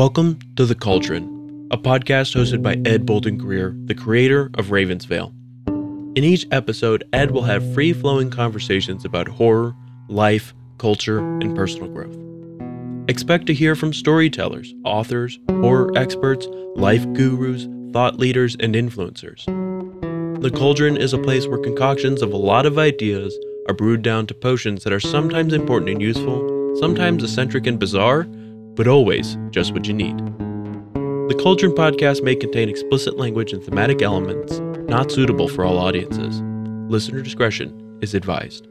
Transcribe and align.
Welcome 0.00 0.38
to 0.56 0.64
The 0.64 0.74
Cauldron, 0.74 1.68
a 1.70 1.76
podcast 1.76 2.34
hosted 2.34 2.62
by 2.62 2.80
Ed 2.88 3.04
Bolden 3.04 3.36
Greer, 3.36 3.76
the 3.84 3.94
creator 3.94 4.50
of 4.54 4.70
Ravens 4.70 5.04
Vail. 5.04 5.34
In 5.66 6.24
each 6.24 6.46
episode, 6.50 7.04
Ed 7.12 7.32
will 7.32 7.42
have 7.42 7.74
free 7.74 7.92
flowing 7.92 8.30
conversations 8.30 9.04
about 9.04 9.28
horror, 9.28 9.76
life, 10.08 10.54
culture, 10.78 11.18
and 11.18 11.54
personal 11.54 11.90
growth. 11.90 12.16
Expect 13.10 13.44
to 13.48 13.52
hear 13.52 13.76
from 13.76 13.92
storytellers, 13.92 14.72
authors, 14.86 15.38
horror 15.50 15.92
experts, 15.94 16.48
life 16.76 17.04
gurus, 17.12 17.68
thought 17.92 18.18
leaders, 18.18 18.56
and 18.58 18.74
influencers. 18.74 19.44
The 20.40 20.50
Cauldron 20.50 20.96
is 20.96 21.12
a 21.12 21.18
place 21.18 21.46
where 21.46 21.58
concoctions 21.58 22.22
of 22.22 22.32
a 22.32 22.38
lot 22.38 22.64
of 22.64 22.78
ideas 22.78 23.38
are 23.68 23.74
brewed 23.74 24.00
down 24.00 24.26
to 24.28 24.34
potions 24.34 24.82
that 24.84 24.94
are 24.94 24.98
sometimes 24.98 25.52
important 25.52 25.90
and 25.90 26.00
useful, 26.00 26.74
sometimes 26.80 27.22
eccentric 27.22 27.66
and 27.66 27.78
bizarre, 27.78 28.26
but 28.80 28.88
always 28.88 29.36
just 29.50 29.74
what 29.74 29.86
you 29.86 29.92
need. 29.92 30.16
The 31.28 31.38
Cauldron 31.38 31.72
podcast 31.72 32.24
may 32.24 32.34
contain 32.34 32.70
explicit 32.70 33.18
language 33.18 33.52
and 33.52 33.62
thematic 33.62 34.00
elements 34.00 34.58
not 34.88 35.12
suitable 35.12 35.48
for 35.48 35.66
all 35.66 35.76
audiences. 35.76 36.40
Listener 36.90 37.20
discretion 37.20 37.98
is 38.00 38.14
advised. 38.14 38.66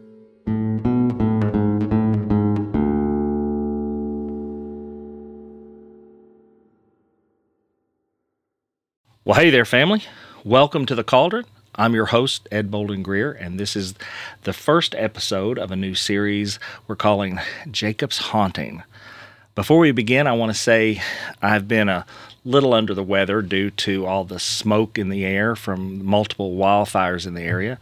Well, 9.25 9.39
hey 9.39 9.51
there, 9.51 9.63
family. 9.63 10.01
Welcome 10.43 10.87
to 10.87 10.95
the 10.95 11.03
Cauldron. 11.03 11.45
I'm 11.75 11.93
your 11.93 12.07
host, 12.07 12.47
Ed 12.51 12.71
Bolden 12.71 13.03
Greer, 13.03 13.31
and 13.31 13.59
this 13.59 13.75
is 13.75 13.93
the 14.41 14.53
first 14.53 14.95
episode 14.95 15.59
of 15.59 15.69
a 15.69 15.75
new 15.75 15.93
series 15.93 16.57
we're 16.87 16.95
calling 16.95 17.39
Jacob's 17.69 18.17
Haunting. 18.17 18.81
Before 19.59 19.79
we 19.79 19.91
begin, 19.91 20.25
I 20.25 20.31
want 20.31 20.53
to 20.53 20.57
say 20.57 21.01
I've 21.41 21.67
been 21.67 21.89
a 21.89 22.05
little 22.45 22.73
under 22.73 22.93
the 22.93 23.03
weather 23.03 23.41
due 23.41 23.71
to 23.71 24.05
all 24.05 24.23
the 24.23 24.39
smoke 24.39 24.97
in 24.97 25.09
the 25.09 25.25
air 25.25 25.53
from 25.53 26.05
multiple 26.05 26.55
wildfires 26.55 27.27
in 27.27 27.33
the 27.33 27.41
area. 27.41 27.77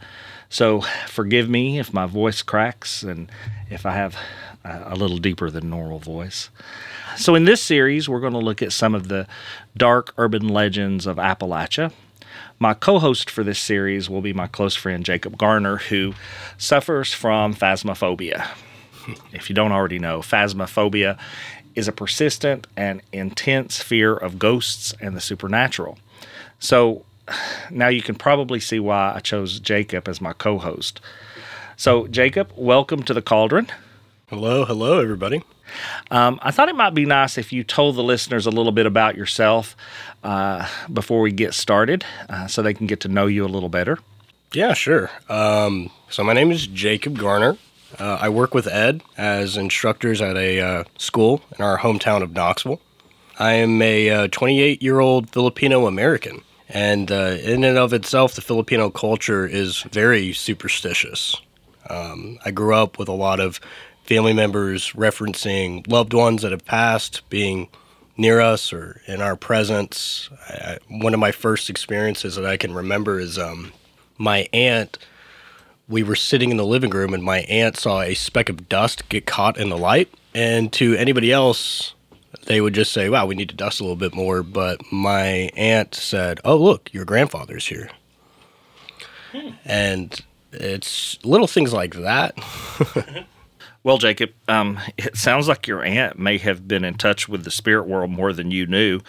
So 0.50 0.80
forgive 1.06 1.48
me 1.48 1.78
if 1.78 1.94
my 1.94 2.06
voice 2.06 2.42
cracks 2.42 3.04
and 3.04 3.30
if 3.70 3.86
I 3.86 3.92
have 3.92 4.16
a 4.64 4.96
little 4.96 5.18
deeper 5.18 5.50
than 5.50 5.70
normal 5.70 6.00
voice. 6.00 6.50
So, 7.16 7.36
in 7.36 7.44
this 7.44 7.62
series, 7.62 8.08
we're 8.08 8.18
going 8.18 8.32
to 8.32 8.40
look 8.40 8.60
at 8.60 8.72
some 8.72 8.96
of 8.96 9.06
the 9.06 9.28
dark 9.76 10.12
urban 10.18 10.48
legends 10.48 11.06
of 11.06 11.16
Appalachia. 11.16 11.92
My 12.58 12.74
co 12.74 12.98
host 12.98 13.30
for 13.30 13.44
this 13.44 13.60
series 13.60 14.10
will 14.10 14.20
be 14.20 14.32
my 14.32 14.48
close 14.48 14.74
friend 14.74 15.04
Jacob 15.04 15.38
Garner, 15.38 15.76
who 15.76 16.14
suffers 16.56 17.14
from 17.14 17.54
phasmophobia. 17.54 18.48
if 19.32 19.48
you 19.48 19.54
don't 19.54 19.72
already 19.72 19.98
know, 19.98 20.20
phasmophobia 20.20 21.18
is 21.78 21.86
a 21.86 21.92
persistent 21.92 22.66
and 22.76 23.00
intense 23.12 23.80
fear 23.80 24.12
of 24.12 24.36
ghosts 24.36 24.92
and 25.00 25.16
the 25.16 25.20
supernatural. 25.20 25.96
So, 26.58 27.04
now 27.70 27.86
you 27.86 28.02
can 28.02 28.16
probably 28.16 28.58
see 28.58 28.80
why 28.80 29.12
I 29.14 29.20
chose 29.20 29.60
Jacob 29.60 30.08
as 30.08 30.20
my 30.20 30.32
co 30.32 30.58
host. 30.58 31.00
So, 31.76 32.08
Jacob, 32.08 32.50
welcome 32.56 33.04
to 33.04 33.14
the 33.14 33.22
Cauldron. 33.22 33.68
Hello, 34.26 34.64
hello, 34.64 34.98
everybody. 34.98 35.44
Um, 36.10 36.40
I 36.42 36.50
thought 36.50 36.68
it 36.68 36.74
might 36.74 36.94
be 36.94 37.04
nice 37.04 37.38
if 37.38 37.52
you 37.52 37.62
told 37.62 37.94
the 37.94 38.02
listeners 38.02 38.44
a 38.44 38.50
little 38.50 38.72
bit 38.72 38.86
about 38.86 39.14
yourself 39.14 39.76
uh, 40.24 40.66
before 40.92 41.20
we 41.20 41.30
get 41.30 41.54
started 41.54 42.04
uh, 42.28 42.48
so 42.48 42.60
they 42.60 42.74
can 42.74 42.88
get 42.88 42.98
to 43.00 43.08
know 43.08 43.26
you 43.26 43.44
a 43.44 43.46
little 43.46 43.68
better. 43.68 44.00
Yeah, 44.52 44.72
sure. 44.72 45.10
Um, 45.28 45.90
so, 46.10 46.24
my 46.24 46.32
name 46.32 46.50
is 46.50 46.66
Jacob 46.66 47.16
Garner. 47.16 47.56
Uh, 47.98 48.18
I 48.20 48.28
work 48.28 48.54
with 48.54 48.66
Ed 48.66 49.02
as 49.16 49.56
instructors 49.56 50.20
at 50.20 50.36
a 50.36 50.60
uh, 50.60 50.84
school 50.98 51.42
in 51.58 51.64
our 51.64 51.78
hometown 51.78 52.22
of 52.22 52.32
Knoxville. 52.32 52.80
I 53.38 53.52
am 53.52 53.80
a 53.80 54.28
28 54.28 54.78
uh, 54.78 54.84
year 54.84 55.00
old 55.00 55.30
Filipino 55.30 55.86
American, 55.86 56.42
and 56.68 57.10
uh, 57.10 57.36
in 57.40 57.64
and 57.64 57.78
of 57.78 57.92
itself, 57.92 58.34
the 58.34 58.40
Filipino 58.40 58.90
culture 58.90 59.46
is 59.46 59.82
very 59.92 60.32
superstitious. 60.32 61.36
Um, 61.88 62.38
I 62.44 62.50
grew 62.50 62.74
up 62.74 62.98
with 62.98 63.08
a 63.08 63.12
lot 63.12 63.40
of 63.40 63.60
family 64.04 64.32
members 64.32 64.92
referencing 64.92 65.86
loved 65.90 66.12
ones 66.12 66.42
that 66.42 66.50
have 66.50 66.64
passed 66.64 67.28
being 67.30 67.68
near 68.16 68.40
us 68.40 68.72
or 68.72 69.00
in 69.06 69.22
our 69.22 69.36
presence. 69.36 70.28
I, 70.48 70.78
one 70.88 71.14
of 71.14 71.20
my 71.20 71.30
first 71.30 71.70
experiences 71.70 72.34
that 72.34 72.44
I 72.44 72.56
can 72.56 72.74
remember 72.74 73.18
is 73.20 73.38
um, 73.38 73.72
my 74.18 74.48
aunt. 74.52 74.98
We 75.88 76.02
were 76.02 76.16
sitting 76.16 76.50
in 76.50 76.56
the 76.56 76.66
living 76.66 76.90
room, 76.90 77.14
and 77.14 77.22
my 77.22 77.40
aunt 77.40 77.76
saw 77.76 78.02
a 78.02 78.14
speck 78.14 78.48
of 78.48 78.68
dust 78.68 79.08
get 79.08 79.26
caught 79.26 79.58
in 79.58 79.70
the 79.70 79.78
light. 79.78 80.12
And 80.34 80.72
to 80.74 80.94
anybody 80.96 81.32
else, 81.32 81.94
they 82.46 82.60
would 82.60 82.74
just 82.74 82.92
say, 82.92 83.08
"Wow, 83.08 83.26
we 83.26 83.34
need 83.34 83.48
to 83.48 83.56
dust 83.56 83.80
a 83.80 83.84
little 83.84 83.96
bit 83.96 84.14
more." 84.14 84.42
But 84.42 84.80
my 84.92 85.50
aunt 85.56 85.94
said, 85.94 86.40
"Oh, 86.44 86.56
look, 86.56 86.92
your 86.92 87.04
grandfather's 87.04 87.66
here," 87.66 87.90
hmm. 89.32 89.50
and 89.64 90.20
it's 90.52 91.18
little 91.24 91.46
things 91.46 91.72
like 91.72 91.94
that. 91.94 92.36
Well, 93.84 93.98
Jacob, 93.98 94.32
um, 94.48 94.78
it 94.98 95.16
sounds 95.16 95.48
like 95.48 95.66
your 95.66 95.82
aunt 95.82 96.18
may 96.18 96.36
have 96.38 96.66
been 96.66 96.84
in 96.84 96.94
touch 96.94 97.28
with 97.28 97.44
the 97.44 97.50
spirit 97.50 97.86
world 97.86 98.10
more 98.10 98.32
than 98.32 98.50
you 98.50 98.66
knew. 98.66 99.00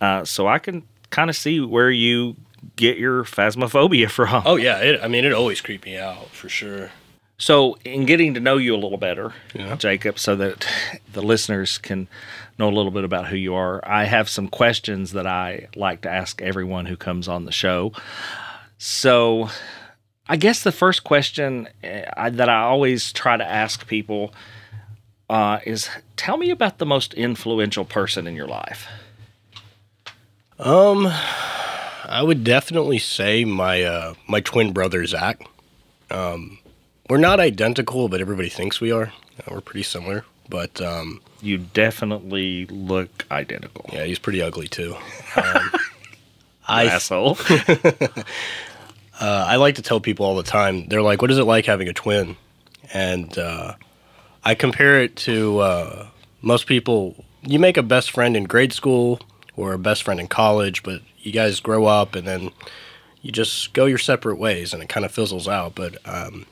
Uh, 0.00 0.24
so 0.24 0.48
I 0.48 0.58
can 0.58 0.82
kind 1.10 1.30
of 1.30 1.36
see 1.36 1.60
where 1.60 1.90
you 1.90 2.34
get 2.76 2.98
your 2.98 3.24
phasmophobia 3.24 4.10
from. 4.10 4.42
Oh, 4.46 4.56
yeah. 4.56 4.78
It, 4.78 5.00
I 5.02 5.08
mean, 5.08 5.24
it 5.24 5.32
always 5.32 5.60
creeped 5.60 5.84
me 5.84 5.96
out 5.96 6.28
for 6.30 6.48
sure. 6.48 6.90
So, 7.36 7.76
in 7.84 8.06
getting 8.06 8.34
to 8.34 8.40
know 8.40 8.58
you 8.58 8.74
a 8.74 8.78
little 8.78 8.96
better, 8.98 9.34
yeah. 9.54 9.74
Jacob, 9.74 10.18
so 10.20 10.36
that 10.36 10.66
the 11.12 11.20
listeners 11.20 11.78
can 11.78 12.06
know 12.58 12.68
a 12.68 12.70
little 12.70 12.92
bit 12.92 13.02
about 13.02 13.26
who 13.26 13.36
you 13.36 13.54
are, 13.54 13.80
I 13.84 14.04
have 14.04 14.28
some 14.28 14.46
questions 14.46 15.12
that 15.12 15.26
I 15.26 15.66
like 15.74 16.02
to 16.02 16.10
ask 16.10 16.40
everyone 16.40 16.86
who 16.86 16.96
comes 16.96 17.26
on 17.26 17.44
the 17.44 17.52
show. 17.52 17.92
So, 18.78 19.50
I 20.28 20.36
guess 20.36 20.62
the 20.62 20.72
first 20.72 21.02
question 21.02 21.68
uh, 21.82 22.30
that 22.30 22.48
I 22.48 22.62
always 22.62 23.12
try 23.12 23.36
to 23.36 23.44
ask 23.44 23.86
people 23.86 24.32
uh, 25.28 25.58
is 25.66 25.90
tell 26.16 26.36
me 26.36 26.50
about 26.50 26.78
the 26.78 26.86
most 26.86 27.14
influential 27.14 27.84
person 27.84 28.26
in 28.26 28.36
your 28.36 28.46
life. 28.46 28.86
Um, 30.58 31.12
I 32.08 32.22
would 32.22 32.44
definitely 32.44 32.98
say 32.98 33.44
my 33.44 33.82
uh, 33.82 34.14
my 34.26 34.40
twin 34.40 34.72
brother 34.72 35.04
Zach. 35.06 35.46
Um, 36.10 36.58
we're 37.08 37.18
not 37.18 37.40
identical, 37.40 38.08
but 38.08 38.20
everybody 38.20 38.48
thinks 38.48 38.80
we 38.80 38.92
are. 38.92 39.12
Uh, 39.38 39.50
we're 39.52 39.60
pretty 39.60 39.82
similar, 39.82 40.24
but 40.48 40.80
um, 40.80 41.20
you 41.40 41.58
definitely 41.58 42.66
look 42.66 43.24
identical. 43.30 43.86
Yeah, 43.92 44.04
he's 44.04 44.18
pretty 44.18 44.42
ugly 44.42 44.68
too. 44.68 44.96
Um, 45.36 45.70
I 46.68 46.86
asshole. 46.86 47.38
Uh, 49.20 49.44
I 49.46 49.56
like 49.56 49.76
to 49.76 49.82
tell 49.82 50.00
people 50.00 50.26
all 50.26 50.34
the 50.34 50.42
time. 50.42 50.86
They're 50.88 51.00
like, 51.00 51.22
"What 51.22 51.30
is 51.30 51.38
it 51.38 51.44
like 51.44 51.66
having 51.66 51.88
a 51.88 51.92
twin?" 51.92 52.36
And 52.92 53.36
uh, 53.38 53.74
I 54.42 54.56
compare 54.56 55.02
it 55.02 55.14
to 55.18 55.58
uh, 55.60 56.06
most 56.42 56.66
people. 56.66 57.24
You 57.42 57.60
make 57.60 57.76
a 57.76 57.82
best 57.84 58.10
friend 58.10 58.36
in 58.36 58.44
grade 58.44 58.72
school 58.72 59.20
or 59.56 59.72
a 59.72 59.78
best 59.78 60.02
friend 60.02 60.20
in 60.20 60.28
college, 60.28 60.82
but 60.82 61.02
you 61.18 61.32
guys 61.32 61.60
grow 61.60 61.86
up 61.86 62.14
and 62.14 62.26
then 62.26 62.50
you 63.22 63.32
just 63.32 63.72
go 63.72 63.86
your 63.86 63.98
separate 63.98 64.36
ways, 64.36 64.74
and 64.74 64.82
it 64.82 64.88
kind 64.90 65.06
of 65.06 65.10
fizzles 65.10 65.48
out. 65.48 65.74
But 65.74 65.96
um, 66.06 66.44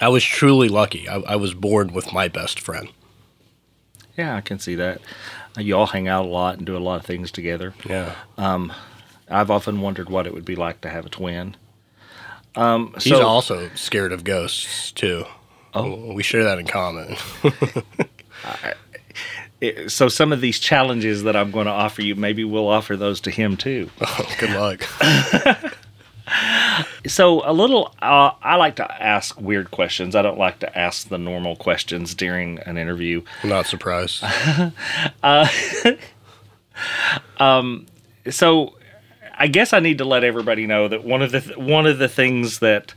I 0.00 0.08
was 0.08 0.24
truly 0.24 0.68
lucky. 0.68 1.08
I, 1.08 1.18
I 1.20 1.36
was 1.36 1.54
born 1.54 1.92
with 1.92 2.12
my 2.12 2.26
best 2.26 2.58
friend. 2.58 2.90
Yeah, 4.16 4.34
I 4.34 4.40
can 4.40 4.58
see 4.58 4.74
that. 4.74 5.00
You 5.56 5.76
all 5.76 5.86
hang 5.86 6.08
out 6.08 6.24
a 6.24 6.28
lot 6.28 6.56
and 6.56 6.66
do 6.66 6.76
a 6.76 6.78
lot 6.78 6.98
of 6.98 7.06
things 7.06 7.30
together. 7.30 7.74
Yeah. 7.88 8.14
Um, 8.36 8.72
I've 9.30 9.50
often 9.50 9.80
wondered 9.80 10.10
what 10.10 10.26
it 10.26 10.34
would 10.34 10.44
be 10.44 10.56
like 10.56 10.80
to 10.80 10.88
have 10.88 11.06
a 11.06 11.08
twin. 11.08 11.56
Um, 12.56 12.94
He's 12.94 13.12
so, 13.12 13.24
also 13.24 13.70
scared 13.76 14.12
of 14.12 14.24
ghosts 14.24 14.90
too. 14.90 15.24
Oh, 15.74 16.12
we 16.12 16.24
share 16.24 16.42
that 16.44 16.58
in 16.58 16.66
common. 16.66 17.16
it, 19.60 19.90
so 19.90 20.08
some 20.08 20.32
of 20.32 20.40
these 20.40 20.58
challenges 20.58 21.24
that 21.24 21.36
I'm 21.36 21.50
going 21.50 21.66
to 21.66 21.72
offer 21.72 22.02
you, 22.02 22.14
maybe 22.14 22.44
we'll 22.44 22.68
offer 22.68 22.96
those 22.96 23.20
to 23.22 23.30
him 23.30 23.56
too. 23.56 23.90
Oh, 24.00 24.36
good 24.38 24.50
luck. 24.50 24.82
so 27.06 27.48
a 27.48 27.52
little, 27.52 27.94
uh, 28.00 28.32
I 28.42 28.56
like 28.56 28.76
to 28.76 29.02
ask 29.02 29.38
weird 29.40 29.70
questions. 29.70 30.16
I 30.16 30.22
don't 30.22 30.38
like 30.38 30.60
to 30.60 30.78
ask 30.78 31.08
the 31.08 31.18
normal 31.18 31.56
questions 31.56 32.14
during 32.14 32.58
an 32.60 32.78
interview. 32.78 33.22
I'm 33.42 33.50
not 33.50 33.66
surprised. 33.66 34.24
uh, 35.22 35.46
um, 37.38 37.86
so 38.30 38.74
I 39.38 39.46
guess 39.46 39.72
I 39.72 39.80
need 39.80 39.98
to 39.98 40.04
let 40.04 40.24
everybody 40.24 40.66
know 40.66 40.88
that 40.88 41.04
one 41.04 41.22
of 41.22 41.30
the 41.30 41.40
th- 41.40 41.56
one 41.56 41.86
of 41.86 41.98
the 41.98 42.08
things 42.08 42.58
that 42.58 42.92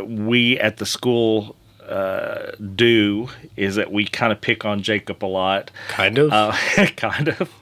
we 0.00 0.58
at 0.58 0.76
the 0.76 0.86
school 0.86 1.56
uh, 1.92 2.52
do 2.74 3.28
is 3.56 3.76
that 3.76 3.92
we 3.92 4.06
kind 4.06 4.32
of 4.32 4.40
pick 4.40 4.64
on 4.64 4.82
Jacob 4.82 5.22
a 5.22 5.26
lot. 5.26 5.70
Kind 5.88 6.16
of. 6.18 6.32
Uh, 6.32 6.52
kind 6.96 7.28
of. 7.28 7.52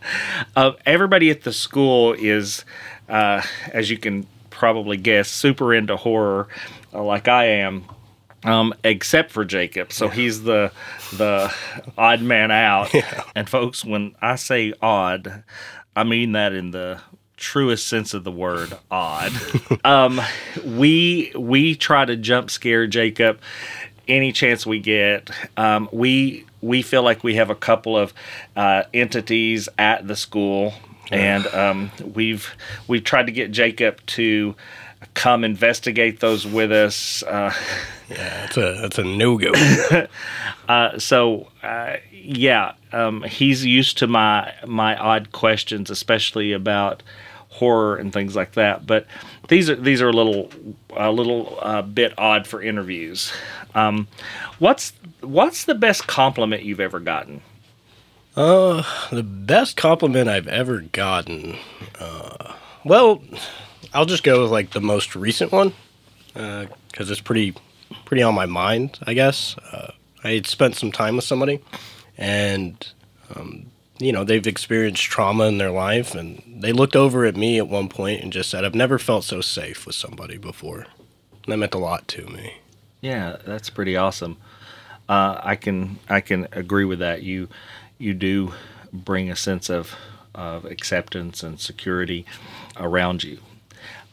Uh, 0.55 0.73
everybody 0.87 1.31
at 1.31 1.43
the 1.43 1.53
school 1.53 2.13
is, 2.13 2.65
uh, 3.09 3.43
as 3.73 3.91
you 3.91 3.99
can 3.99 4.27
probably 4.51 4.97
guess, 4.97 5.29
super 5.31 5.75
into 5.75 5.97
horror, 5.97 6.49
uh, 6.95 7.03
like 7.03 7.27
I 7.29 7.47
am. 7.47 7.85
um, 8.45 8.73
except 8.85 9.31
for 9.33 9.45
Jacob. 9.45 9.93
So 9.93 10.09
he's 10.09 10.43
the 10.45 10.73
the 11.13 11.53
odd 11.99 12.23
man 12.23 12.51
out. 12.51 12.93
And 13.35 13.49
folks, 13.49 13.85
when 13.85 14.15
I 14.21 14.37
say 14.37 14.73
odd, 14.83 15.45
I 15.97 16.05
mean 16.05 16.33
that 16.33 16.53
in 16.53 16.71
the 16.73 17.01
truest 17.37 17.87
sense 17.87 18.13
of 18.13 18.23
the 18.25 18.31
word 18.31 18.73
odd. 18.91 19.33
um, 19.85 20.21
we 20.65 21.33
we 21.37 21.75
try 21.75 22.05
to 22.05 22.17
jump 22.17 22.51
scare 22.51 22.87
Jacob 22.87 23.41
any 24.11 24.33
chance 24.33 24.67
we 24.67 24.81
get. 24.81 25.31
Um, 25.57 25.89
we 25.93 26.45
we 26.61 26.83
feel 26.83 27.03
like 27.03 27.25
we 27.25 27.37
have 27.37 27.49
a 27.49 27.55
couple 27.55 27.97
of 27.97 28.13
uh, 28.57 28.83
entities 28.93 29.69
at 29.79 30.07
the 30.07 30.17
school, 30.17 30.75
and 31.11 31.47
um, 31.49 31.91
we've 32.15 32.55
we've 32.89 33.05
tried 33.05 33.27
to 33.27 33.33
get 33.33 33.51
Jacob 33.51 34.05
to 34.07 34.55
come 35.15 35.45
investigate 35.45 36.21
those 36.21 36.47
with 36.47 36.73
us. 36.73 37.23
Uh, 37.23 37.55
Yeah, 38.11 38.17
that's 38.41 38.57
a 38.57 38.79
that's 38.81 38.99
a 38.99 39.05
no 39.05 39.39
go. 39.39 39.53
uh, 40.69 40.99
so 40.99 41.47
uh, 41.63 41.99
yeah, 42.13 42.73
um, 42.93 43.23
he's 43.23 43.65
used 43.65 43.99
to 43.99 44.09
my 44.09 44.53
my 44.67 44.97
odd 44.97 45.31
questions, 45.31 45.91
especially 45.91 46.53
about 46.53 47.05
horror 47.51 47.97
and 47.97 48.13
things 48.13 48.35
like 48.35 48.53
that. 48.53 48.87
But 48.87 49.07
these 49.49 49.69
are 49.69 49.77
these 49.77 50.01
are 50.01 50.09
a 50.09 50.13
little 50.13 50.51
a 50.97 51.13
little 51.13 51.59
uh, 51.61 51.83
bit 51.83 52.15
odd 52.17 52.47
for 52.47 52.63
interviews. 52.63 53.33
Um, 53.75 54.09
what's 54.59 54.93
what's 55.21 55.65
the 55.65 55.75
best 55.75 56.07
compliment 56.07 56.63
you've 56.63 56.81
ever 56.81 57.01
gotten? 57.01 57.43
Uh, 58.37 58.83
the 59.11 59.23
best 59.23 59.77
compliment 59.77 60.29
I've 60.29 60.49
ever 60.49 60.81
gotten. 60.81 61.57
Uh, 61.99 62.55
well, 62.85 63.23
I'll 63.93 64.07
just 64.07 64.23
go 64.23 64.43
with 64.43 64.51
like 64.51 64.71
the 64.71 64.81
most 64.81 65.15
recent 65.15 65.53
one 65.53 65.75
because 66.33 67.11
it's 67.11 67.21
pretty 67.21 67.55
pretty 68.05 68.23
on 68.23 68.35
my 68.35 68.47
mind. 68.47 68.99
I 69.07 69.15
guess 69.15 69.57
uh, 69.73 69.93
I 70.23 70.31
had 70.31 70.47
spent 70.47 70.77
some 70.77 70.93
time 70.93 71.17
with 71.17 71.25
somebody, 71.25 71.61
and 72.17 72.87
um, 73.35 73.70
you 74.01 74.13
know 74.13 74.25
they've 74.25 74.47
experienced 74.47 75.03
trauma 75.05 75.45
in 75.45 75.59
their 75.59 75.71
life, 75.71 76.15
and 76.15 76.43
they 76.47 76.73
looked 76.73 76.97
over 76.97 77.25
at 77.25 77.37
me 77.37 77.59
at 77.59 77.69
one 77.69 77.89
point 77.89 78.23
and 78.23 78.33
just 78.33 78.51
said, 78.51 78.65
"I've 78.65 78.75
never 78.75 78.99
felt 78.99 79.25
so 79.25 79.41
safe 79.41 79.87
with 79.87 79.95
somebody 79.95 80.39
before." 80.39 80.87
And 81.45 81.53
that 81.53 81.59
meant 81.59 81.75
a 81.75 81.79
lot 81.79 82.09
to 82.09 82.27
me. 82.27 82.55
Yeah, 83.01 83.37
that's 83.45 83.71
pretty 83.71 83.97
awesome. 83.97 84.37
Uh, 85.09 85.41
I 85.43 85.57
can 85.57 85.99
I 86.09 86.21
can 86.21 86.49
agree 86.53 86.85
with 86.85 86.99
that. 87.01 87.23
You 87.23 87.49
you 87.99 88.15
do 88.15 88.55
bring 88.93 89.31
a 89.31 89.37
sense 89.37 89.69
of 89.69 89.95
of 90.35 90.65
acceptance 90.65 91.43
and 91.43 91.61
security 91.61 92.25
around 92.77 93.23
you. 93.25 93.39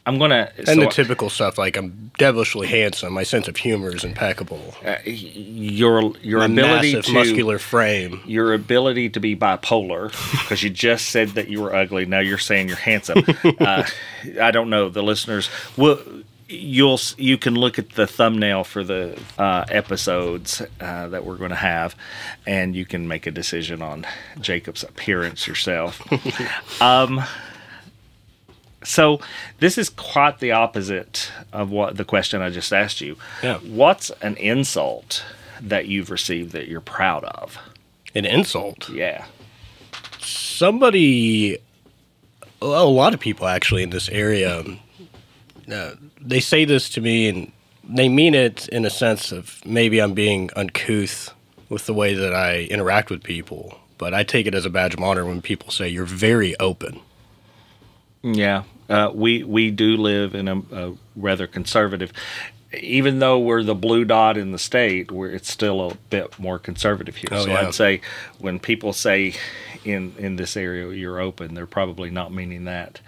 I'm 0.08 0.18
gonna 0.18 0.50
And 0.56 0.66
so- 0.66 0.74
the 0.76 0.86
typical 0.86 1.28
stuff 1.28 1.58
like 1.58 1.76
I'm 1.76 2.10
devilishly 2.16 2.66
handsome, 2.66 3.12
my 3.12 3.24
sense 3.24 3.46
of 3.46 3.58
humor 3.58 3.94
is 3.94 4.04
impeccable, 4.04 4.74
uh, 4.84 4.96
your 5.04 6.14
your 6.22 6.40
my 6.40 6.46
ability 6.46 6.94
massive 6.94 7.04
to 7.04 7.12
muscular 7.12 7.58
frame. 7.58 8.20
your 8.24 8.54
ability 8.54 9.10
to 9.10 9.20
be 9.20 9.36
bipolar 9.36 10.10
because 10.40 10.62
you 10.62 10.70
just 10.70 11.10
said 11.10 11.28
that 11.30 11.48
you 11.48 11.60
were 11.60 11.74
ugly. 11.74 12.06
Now 12.06 12.20
you're 12.20 12.38
saying 12.38 12.68
you're 12.68 12.78
handsome. 12.78 13.22
uh, 13.60 13.84
I 14.40 14.50
don't 14.50 14.70
know. 14.70 14.88
The 14.88 15.02
listeners 15.02 15.50
will. 15.76 16.00
You'll 16.50 16.98
you 17.18 17.36
can 17.36 17.54
look 17.54 17.78
at 17.78 17.90
the 17.90 18.06
thumbnail 18.06 18.64
for 18.64 18.82
the 18.82 19.20
uh, 19.36 19.66
episodes 19.68 20.62
uh, 20.80 21.08
that 21.08 21.26
we're 21.26 21.36
going 21.36 21.50
to 21.50 21.56
have, 21.56 21.94
and 22.46 22.74
you 22.74 22.86
can 22.86 23.06
make 23.06 23.26
a 23.26 23.30
decision 23.30 23.82
on 23.82 24.06
Jacob's 24.40 24.82
appearance 24.82 25.46
yourself. 25.46 26.00
um, 26.80 27.22
so 28.84 29.20
this 29.58 29.76
is 29.78 29.90
quite 29.90 30.38
the 30.38 30.52
opposite 30.52 31.30
of 31.52 31.70
what 31.70 31.96
the 31.96 32.04
question 32.04 32.40
I 32.42 32.50
just 32.50 32.72
asked 32.72 33.00
you. 33.00 33.16
Yeah. 33.42 33.58
What's 33.58 34.10
an 34.22 34.36
insult 34.36 35.24
that 35.60 35.86
you've 35.88 36.10
received 36.10 36.52
that 36.52 36.68
you're 36.68 36.80
proud 36.80 37.24
of? 37.24 37.58
An 38.14 38.24
insult. 38.24 38.88
Yeah. 38.88 39.24
somebody 40.18 41.58
well, 42.60 42.86
a 42.86 42.90
lot 42.90 43.14
of 43.14 43.20
people 43.20 43.46
actually 43.46 43.82
in 43.82 43.90
this 43.90 44.08
area 44.08 44.60
um, 44.60 44.80
uh, 45.72 45.92
they 46.20 46.40
say 46.40 46.64
this 46.64 46.88
to 46.90 47.00
me 47.00 47.28
and 47.28 47.52
they 47.84 48.08
mean 48.08 48.34
it 48.34 48.68
in 48.68 48.84
a 48.84 48.90
sense 48.90 49.30
of 49.32 49.60
maybe 49.64 50.00
i'm 50.00 50.14
being 50.14 50.50
uncouth 50.56 51.32
with 51.68 51.86
the 51.86 51.94
way 51.94 52.14
that 52.14 52.34
i 52.34 52.62
interact 52.64 53.10
with 53.10 53.22
people 53.22 53.78
but 53.98 54.12
i 54.12 54.22
take 54.24 54.46
it 54.46 54.54
as 54.54 54.64
a 54.64 54.70
badge 54.70 54.94
of 54.94 55.00
honor 55.00 55.24
when 55.24 55.40
people 55.40 55.70
say 55.70 55.88
you're 55.88 56.04
very 56.04 56.58
open 56.58 57.00
Yeah, 58.22 58.64
uh, 58.88 59.10
we 59.14 59.42
we 59.44 59.70
do 59.70 59.96
live 59.96 60.34
in 60.34 60.48
a, 60.48 60.58
a 60.72 60.94
rather 61.16 61.46
conservative. 61.46 62.12
Even 62.78 63.18
though 63.18 63.38
we're 63.38 63.62
the 63.62 63.74
blue 63.74 64.04
dot 64.04 64.36
in 64.36 64.52
the 64.52 64.58
state, 64.58 65.10
we're, 65.10 65.30
it's 65.30 65.50
still 65.50 65.90
a 65.90 65.94
bit 66.10 66.38
more 66.38 66.58
conservative 66.58 67.16
here. 67.16 67.30
Oh, 67.32 67.44
so 67.44 67.50
yeah. 67.50 67.60
I'd 67.68 67.74
say 67.74 68.00
when 68.38 68.58
people 68.58 68.92
say 68.92 69.34
in 69.84 70.14
in 70.18 70.36
this 70.36 70.56
area 70.56 70.90
you're 70.92 71.18
open, 71.20 71.54
they're 71.54 71.66
probably 71.66 72.10
not 72.10 72.32
meaning 72.32 72.64
that 72.64 73.00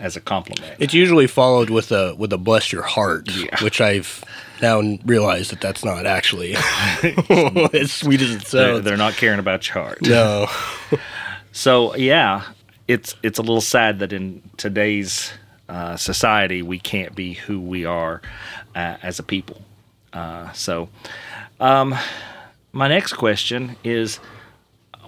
as 0.00 0.16
a 0.16 0.20
compliment. 0.20 0.74
it's 0.80 0.94
usually 0.94 1.26
followed 1.28 1.70
with 1.70 1.92
a 1.92 2.14
with 2.16 2.32
a 2.32 2.38
bless 2.38 2.72
your 2.72 2.82
heart 2.82 3.28
Yeah. 3.30 3.62
which 3.62 3.80
i've 3.80 4.24
now 4.60 4.80
realized 5.04 5.52
that 5.52 5.60
that's 5.60 5.84
not 5.84 6.06
actually 6.06 6.54
as 7.72 7.92
sweet 7.92 8.20
as 8.20 8.30
it 8.34 8.44
they're, 8.46 8.80
they're 8.80 8.96
not 8.96 9.12
caring 9.14 9.38
about 9.38 9.68
your 9.68 9.74
heart. 9.84 9.98
no 10.02 10.48
So 11.52 11.94
yeah, 11.94 12.42
it's 12.88 13.14
it's 13.22 13.38
a 13.38 13.42
little 13.42 13.60
sad 13.60 13.98
that 14.00 14.12
in 14.12 14.42
today's 14.56 15.32
uh, 15.68 15.96
society 15.96 16.62
we 16.62 16.78
can't 16.78 17.14
be 17.14 17.34
who 17.34 17.60
we 17.60 17.84
are 17.84 18.20
uh, 18.74 18.96
as 19.02 19.18
a 19.18 19.22
people. 19.22 19.62
Uh, 20.12 20.52
so, 20.52 20.88
um, 21.60 21.94
my 22.72 22.88
next 22.88 23.14
question 23.14 23.76
is, 23.82 24.20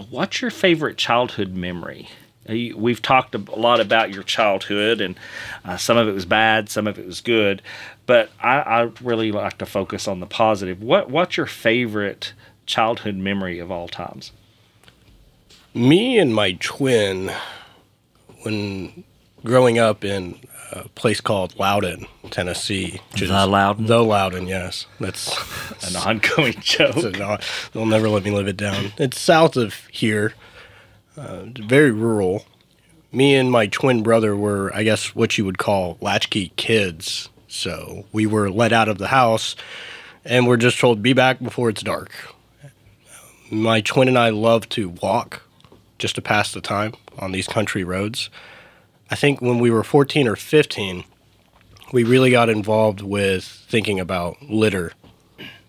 what's 0.08 0.40
your 0.40 0.50
favorite 0.50 0.96
childhood 0.96 1.54
memory? 1.54 2.08
Uh, 2.48 2.74
We've 2.76 3.02
talked 3.02 3.34
a 3.34 3.38
lot 3.38 3.80
about 3.80 4.14
your 4.14 4.22
childhood, 4.22 5.00
and 5.02 5.18
uh, 5.64 5.76
some 5.76 5.98
of 5.98 6.08
it 6.08 6.12
was 6.12 6.24
bad, 6.24 6.70
some 6.70 6.86
of 6.86 6.98
it 6.98 7.06
was 7.06 7.20
good, 7.20 7.60
but 8.06 8.30
I, 8.40 8.60
I 8.60 8.90
really 9.02 9.30
like 9.30 9.58
to 9.58 9.66
focus 9.66 10.08
on 10.08 10.20
the 10.20 10.26
positive. 10.26 10.82
What 10.82 11.10
What's 11.10 11.36
your 11.36 11.46
favorite 11.46 12.32
childhood 12.66 13.16
memory 13.16 13.58
of 13.58 13.70
all 13.70 13.88
times? 13.88 14.32
me 15.74 16.18
and 16.18 16.32
my 16.32 16.52
twin 16.60 17.32
when 18.44 19.04
growing 19.44 19.78
up 19.78 20.04
in 20.04 20.38
a 20.72 20.88
place 20.90 21.20
called 21.20 21.58
Loudon, 21.58 22.06
Tennessee. 22.30 23.00
which 23.12 23.22
is- 23.22 23.28
The 23.30 23.46
Loudon? 23.46 23.86
The 23.86 24.02
Loudon, 24.02 24.46
yes. 24.46 24.86
That's 25.00 25.28
An 25.88 25.96
ongoing 25.96 26.54
joke. 26.60 26.96
it's 26.96 27.04
a, 27.18 27.38
they'll 27.72 27.86
never 27.86 28.08
let 28.08 28.24
me 28.24 28.30
live 28.30 28.48
it 28.48 28.56
down. 28.56 28.92
It's 28.98 29.20
south 29.20 29.56
of 29.56 29.74
here, 29.90 30.34
uh, 31.16 31.42
very 31.66 31.90
rural. 31.90 32.46
Me 33.12 33.34
and 33.36 33.50
my 33.52 33.66
twin 33.68 34.02
brother 34.02 34.34
were, 34.34 34.74
I 34.74 34.82
guess, 34.82 35.14
what 35.14 35.38
you 35.38 35.44
would 35.44 35.58
call 35.58 35.96
latchkey 36.00 36.52
kids. 36.56 37.28
So 37.46 38.06
we 38.12 38.26
were 38.26 38.50
let 38.50 38.72
out 38.72 38.88
of 38.88 38.98
the 38.98 39.06
house, 39.08 39.54
and 40.24 40.48
we're 40.48 40.56
just 40.56 40.80
told 40.80 41.02
be 41.02 41.12
back 41.12 41.38
before 41.40 41.68
it's 41.68 41.82
dark. 41.82 42.10
My 43.50 43.80
twin 43.82 44.08
and 44.08 44.18
I 44.18 44.30
love 44.30 44.68
to 44.70 44.88
walk, 44.88 45.42
just 45.98 46.14
to 46.16 46.22
pass 46.22 46.52
the 46.52 46.60
time 46.60 46.94
on 47.18 47.32
these 47.32 47.46
country 47.46 47.84
roads. 47.84 48.30
I 49.10 49.16
think 49.16 49.40
when 49.40 49.58
we 49.58 49.70
were 49.70 49.84
14 49.84 50.26
or 50.26 50.36
15, 50.36 51.04
we 51.92 52.04
really 52.04 52.30
got 52.30 52.48
involved 52.48 53.00
with 53.00 53.44
thinking 53.44 54.00
about 54.00 54.42
litter 54.42 54.92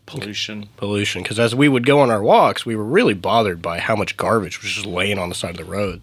pollution. 0.06 0.70
pollution 0.78 1.24
because 1.24 1.40
as 1.40 1.56
we 1.56 1.68
would 1.68 1.86
go 1.86 2.00
on 2.00 2.10
our 2.10 2.24
walks, 2.24 2.66
we 2.66 2.76
were 2.76 2.84
really 2.84 3.14
bothered 3.14 3.62
by 3.62 3.80
how 3.80 3.96
much 3.96 4.18
garbage 4.18 4.62
was 4.62 4.72
just 4.72 4.86
laying 4.86 5.20
on 5.20 5.30
the 5.30 5.36
side 5.36 5.52
of 5.52 5.58
the 5.58 5.66
road. 5.66 6.02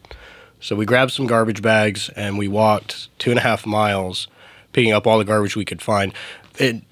So 0.61 0.77
we 0.77 0.87
grabbed 0.87 1.11
some 1.11 1.27
garbage 1.27 1.63
bags 1.63 2.09
and 2.11 2.39
we 2.39 2.49
walked 2.49 3.09
two 3.19 3.31
and 3.31 3.39
a 3.39 3.43
half 3.43 3.67
miles, 3.67 4.29
picking 4.73 4.93
up 4.93 5.07
all 5.07 5.19
the 5.19 5.25
garbage 5.25 5.57
we 5.57 5.65
could 5.65 5.83
find. 5.83 6.13
It 6.59 6.83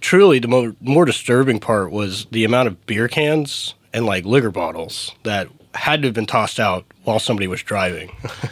truly 0.00 0.38
the 0.38 0.48
more 0.48 0.74
more 0.80 1.04
disturbing 1.04 1.60
part 1.60 1.90
was 1.90 2.26
the 2.26 2.44
amount 2.44 2.68
of 2.68 2.86
beer 2.86 3.08
cans 3.08 3.74
and 3.92 4.04
like 4.06 4.24
liquor 4.24 4.50
bottles 4.50 5.14
that 5.24 5.48
had 5.74 6.02
to 6.02 6.08
have 6.08 6.14
been 6.14 6.26
tossed 6.26 6.60
out 6.60 6.84
while 7.04 7.18
somebody 7.18 7.46
was 7.46 7.62
driving. 7.62 8.10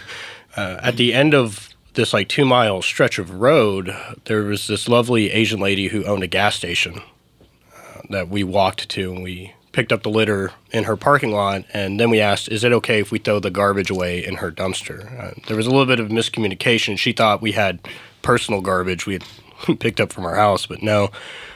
uh, 0.57 0.79
at 0.83 0.97
the 0.97 1.15
end 1.15 1.35
of 1.35 1.71
this 1.95 2.13
like 2.13 2.29
two 2.29 2.45
mile 2.45 2.83
stretch 2.83 3.19
of 3.19 3.31
road, 3.31 3.95
there 4.25 4.43
was 4.43 4.67
this 4.67 4.89
lovely 4.89 5.31
Asian 5.31 5.61
lady 5.61 5.89
who 5.89 6.05
owned 6.05 6.23
a 6.23 6.29
gas 6.29 6.55
station 6.55 7.01
that 8.11 8.29
we 8.29 8.45
walked 8.45 8.89
to 8.91 9.13
and 9.13 9.23
we 9.23 9.53
picked 9.73 9.93
up 9.93 10.03
the 10.03 10.11
litter 10.11 10.53
in 10.71 10.85
her 10.85 10.97
parking 10.97 11.33
lot 11.33 11.65
and 11.73 12.01
then 12.01 12.09
we 12.09 12.21
asked 12.21 12.49
is 12.49 12.65
it 12.65 12.73
okay 12.73 13.01
if 13.01 13.11
we 13.11 13.19
throw 13.19 13.39
the 13.39 13.51
garbage 13.51 13.91
away 13.91 14.25
in 14.25 14.37
her 14.37 14.51
dumpster? 14.51 15.21
Uh, 15.21 15.35
there 15.49 15.57
was 15.57 15.67
a 15.67 15.71
little 15.71 15.87
bit 15.87 16.01
of 16.01 16.09
miscommunication. 16.09 16.97
She 16.99 17.13
thought 17.13 17.43
we 17.43 17.53
had 17.53 17.81
personal 18.23 18.61
garbage 18.61 19.07
we 19.07 19.15
had 19.15 19.25
picked 19.81 20.01
up 20.01 20.13
from 20.13 20.25
our 20.25 20.37
house 20.37 20.67
but 20.67 20.83
no. 20.83 21.11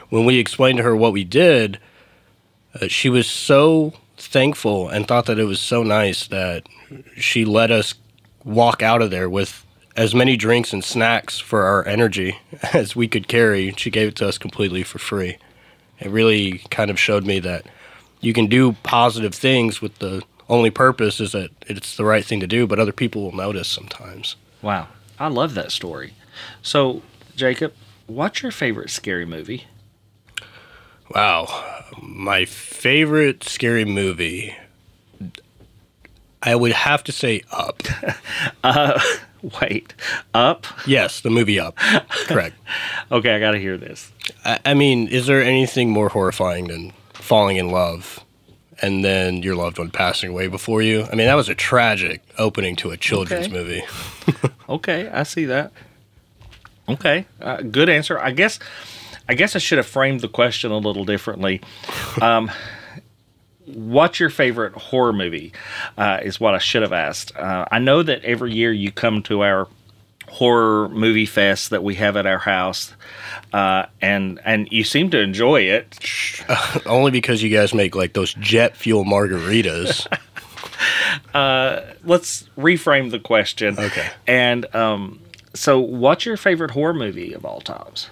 When 0.09 0.25
we 0.25 0.38
explained 0.38 0.79
to 0.79 0.83
her 0.83 0.97
what 0.97 1.12
we 1.12 1.25
did 1.25 1.79
uh, 2.81 2.88
she 2.88 3.09
was 3.09 3.29
so 3.29 3.95
thankful 4.31 4.89
and 4.89 5.07
thought 5.07 5.27
that 5.27 5.39
it 5.39 5.45
was 5.45 5.61
so 5.61 5.83
nice 5.83 6.27
that 6.29 6.67
she 7.17 7.45
let 7.45 7.71
us 7.71 7.95
walk 8.45 8.83
out 8.83 9.03
of 9.03 9.11
there 9.11 9.29
with 9.29 9.67
as 9.97 10.15
many 10.15 10.37
drinks 10.37 10.73
and 10.73 10.85
snacks 10.85 11.39
for 11.39 11.65
our 11.65 11.87
energy 11.87 12.39
as 12.73 12.95
we 12.95 13.09
could 13.09 13.29
carry 13.29 13.75
she 13.77 13.91
gave 13.91 14.09
it 14.09 14.17
to 14.17 14.27
us 14.27 14.39
completely 14.39 14.83
for 14.83 14.99
free 14.99 15.37
It 15.99 16.11
really 16.11 16.59
kind 16.71 16.91
of 16.91 16.99
showed 16.99 17.27
me 17.27 17.41
that 17.41 17.67
you 18.21 18.33
can 18.33 18.47
do 18.47 18.73
positive 18.83 19.35
things 19.35 19.83
with 19.83 19.99
the 19.99 20.23
only 20.51 20.71
purpose 20.71 21.21
is 21.21 21.33
that 21.33 21.51
it's 21.67 21.97
the 21.97 22.05
right 22.05 22.25
thing 22.25 22.41
to 22.41 22.47
do, 22.47 22.67
but 22.67 22.79
other 22.79 22.93
people 22.93 23.23
will 23.23 23.37
notice 23.37 23.69
sometimes. 23.69 24.37
Wow. 24.61 24.89
I 25.19 25.29
love 25.29 25.55
that 25.55 25.71
story. 25.71 26.15
So, 26.61 27.03
Jacob, 27.37 27.73
what's 28.07 28.43
your 28.43 28.53
favorite 28.53 28.91
scary 28.91 29.25
movie? 29.25 29.67
Wow. 31.14 31.85
My 32.02 32.45
favorite 32.45 33.45
scary 33.45 33.85
movie, 33.85 34.55
I 36.43 36.55
would 36.55 36.73
have 36.73 37.05
to 37.05 37.12
say 37.12 37.43
Up. 37.52 37.83
uh, 38.64 39.00
Wait, 39.61 39.95
Up? 40.35 40.67
Yes, 40.87 41.21
the 41.21 41.31
movie 41.31 41.59
Up. 41.59 41.76
Correct. 42.26 42.57
Okay, 43.11 43.35
I 43.35 43.40
got 43.40 43.52
to 43.52 43.59
hear 43.59 43.76
this. 43.76 44.11
I, 44.45 44.59
I 44.64 44.75
mean, 44.75 45.09
is 45.09 45.26
there 45.26 45.43
anything 45.43 45.90
more 45.90 46.09
horrifying 46.09 46.69
than 46.69 46.93
falling 47.14 47.57
in 47.57 47.71
love 47.71 48.21
and 48.83 49.05
then 49.05 49.43
your 49.43 49.57
loved 49.57 49.79
one 49.79 49.90
passing 49.90 50.31
away 50.31 50.47
before 50.47 50.81
you? 50.83 51.02
I 51.05 51.17
mean, 51.17 51.26
that 51.26 51.35
was 51.35 51.49
a 51.49 51.55
tragic 51.55 52.23
opening 52.38 52.76
to 52.76 52.90
a 52.90 52.97
children's 52.97 53.47
Okay. 53.47 53.55
movie. 53.57 53.83
Okay, 54.69 55.09
I 55.09 55.25
see 55.25 55.47
that. 55.47 55.73
Okay, 56.88 57.26
uh, 57.40 57.57
good 57.62 57.88
answer. 57.88 58.17
I 58.21 58.31
guess. 58.31 58.61
I 59.31 59.35
guess 59.35 59.55
I 59.55 59.61
should 59.61 59.79
have 59.79 59.87
framed 59.87 60.23
the 60.23 60.29
question 60.29 60.73
a 60.73 60.79
little 60.79 61.05
differently. 61.05 61.61
Um, 62.21 62.51
what's 63.65 64.19
your 64.19 64.29
favorite 64.29 64.73
horror 64.73 65.13
movie? 65.13 65.53
Uh, 65.97 66.19
is 66.21 66.41
what 66.41 66.57
I 66.57 66.59
should 66.59 66.83
have 66.83 66.93
asked. 66.93 67.37
Uh, 67.37 67.65
I 67.71 67.79
know 67.79 68.03
that 68.03 68.25
every 68.25 68.53
year 68.53 68.73
you 68.73 68.91
come 68.91 69.23
to 69.23 69.45
our 69.45 69.69
horror 70.29 70.89
movie 70.89 71.27
fest 71.27 71.71
that 71.71 71.85
we 71.85 71.95
have 71.95 72.17
at 72.17 72.27
our 72.27 72.39
house, 72.39 72.93
uh, 73.53 73.87
and 74.01 74.41
and 74.45 74.67
you 74.73 74.83
seem 74.83 75.11
to 75.11 75.21
enjoy 75.21 75.61
it. 75.61 75.97
Only 76.87 77.13
because 77.13 77.41
you 77.41 77.51
guys 77.51 77.73
make 77.73 77.95
like 77.95 78.15
those 78.15 78.35
jet 78.35 78.77
fuel 78.77 79.05
margaritas. 79.05 80.09
Let's 82.05 82.49
reframe 82.59 83.13
the 83.13 83.21
question. 83.21 83.79
Okay. 83.79 84.09
And 84.27 84.75
um, 84.75 85.21
so, 85.55 85.79
what's 85.79 86.27
your 86.27 86.37
favorite 86.37 86.73
horror 86.73 86.95
movie 86.95 87.33
of 87.33 87.45
all 87.45 87.61
times? 87.61 88.11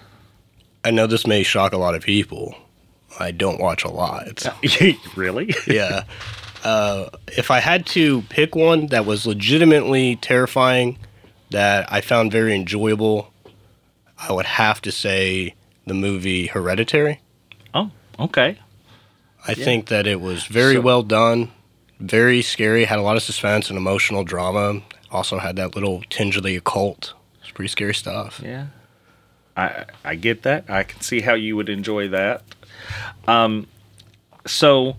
I 0.83 0.91
know 0.91 1.07
this 1.07 1.27
may 1.27 1.43
shock 1.43 1.73
a 1.73 1.77
lot 1.77 1.95
of 1.95 2.03
people. 2.03 2.55
I 3.19 3.31
don't 3.31 3.59
watch 3.59 3.83
a 3.83 3.89
lot. 3.89 4.45
really? 5.15 5.53
yeah. 5.67 6.03
Uh, 6.63 7.09
if 7.27 7.51
I 7.51 7.59
had 7.59 7.85
to 7.87 8.21
pick 8.23 8.55
one 8.55 8.87
that 8.87 9.05
was 9.05 9.25
legitimately 9.25 10.17
terrifying, 10.17 10.97
that 11.51 11.91
I 11.91 12.01
found 12.01 12.31
very 12.31 12.53
enjoyable, 12.55 13.33
I 14.17 14.31
would 14.31 14.45
have 14.45 14.81
to 14.83 14.91
say 14.91 15.55
the 15.87 15.93
movie 15.93 16.47
Hereditary. 16.47 17.19
Oh, 17.73 17.89
okay. 18.19 18.57
I 19.47 19.53
think 19.53 19.87
that 19.87 20.05
it 20.05 20.21
was 20.21 20.45
very 20.45 20.75
So- 20.75 20.81
well 20.81 21.01
done, 21.03 21.51
very 21.99 22.41
scary, 22.41 22.85
had 22.85 22.99
a 22.99 23.01
lot 23.01 23.17
of 23.17 23.23
suspense 23.23 23.69
and 23.69 23.77
emotional 23.77 24.23
drama. 24.23 24.81
Also 25.11 25.39
had 25.39 25.55
that 25.55 25.73
little 25.75 26.03
tinge 26.09 26.37
of 26.37 26.43
the 26.43 26.55
occult. 26.55 27.13
It's 27.41 27.51
pretty 27.51 27.69
scary 27.69 27.95
stuff. 27.95 28.39
Yeah. 28.43 28.67
I 29.59 29.85
I 30.03 30.15
get 30.15 30.43
that. 30.43 30.69
I 30.69 30.83
can 30.83 31.01
see 31.01 31.21
how 31.21 31.33
you 31.33 31.55
would 31.55 31.69
enjoy 31.69 32.07
that. 32.09 32.43
Um 33.27 33.67
so 34.45 34.95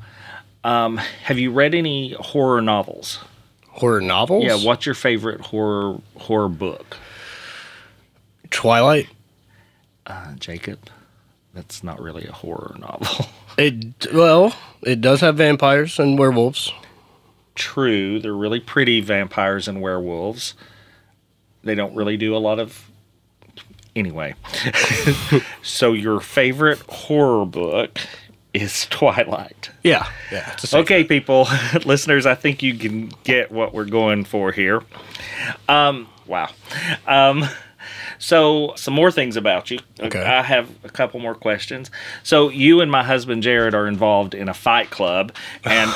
um 0.64 0.96
have 0.98 1.38
you 1.38 1.50
read 1.52 1.74
any 1.74 2.12
horror 2.12 2.60
novels? 2.60 3.20
Horror 3.68 4.00
novels? 4.00 4.44
Yeah, 4.44 4.56
what's 4.56 4.84
your 4.86 4.94
favorite 4.94 5.40
horror 5.40 6.00
horror 6.16 6.48
book? 6.48 6.96
Twilight? 8.50 9.08
Uh, 10.06 10.34
Jacob. 10.34 10.90
That's 11.54 11.82
not 11.84 12.00
really 12.00 12.26
a 12.26 12.32
horror 12.32 12.76
novel. 12.78 13.26
It 13.58 14.14
well, 14.14 14.54
it 14.80 15.00
does 15.02 15.20
have 15.20 15.36
vampires 15.36 15.98
and 15.98 16.18
werewolves. 16.18 16.72
True, 17.56 18.18
they're 18.18 18.32
really 18.32 18.60
pretty 18.60 19.00
vampires 19.00 19.68
and 19.68 19.82
werewolves. 19.82 20.54
They 21.62 21.74
don't 21.74 21.94
really 21.94 22.16
do 22.16 22.34
a 22.34 22.38
lot 22.38 22.58
of 22.58 22.89
anyway. 23.94 24.34
so 25.62 25.92
your 25.92 26.20
favorite 26.20 26.78
horror 26.88 27.46
book 27.46 27.98
is 28.52 28.86
Twilight. 28.86 29.70
Yeah, 29.82 30.08
yeah. 30.32 30.56
Okay, 30.72 31.04
people, 31.04 31.48
listeners, 31.84 32.26
I 32.26 32.34
think 32.34 32.62
you 32.62 32.74
can 32.74 33.12
get 33.24 33.50
what 33.52 33.72
we're 33.72 33.84
going 33.84 34.24
for 34.24 34.52
here. 34.52 34.82
Um, 35.68 36.08
wow. 36.26 36.50
Um, 37.06 37.44
so, 38.20 38.74
some 38.76 38.92
more 38.92 39.10
things 39.10 39.36
about 39.36 39.70
you. 39.70 39.78
Okay. 39.98 40.22
I 40.22 40.42
have 40.42 40.68
a 40.84 40.90
couple 40.90 41.20
more 41.20 41.34
questions. 41.34 41.90
So, 42.22 42.50
you 42.50 42.82
and 42.82 42.90
my 42.90 43.02
husband 43.02 43.42
Jeryd 43.42 43.72
are 43.72 43.88
involved 43.88 44.34
in 44.34 44.46
a 44.46 44.54
fight 44.54 44.90
club, 44.90 45.32
and 45.64 45.90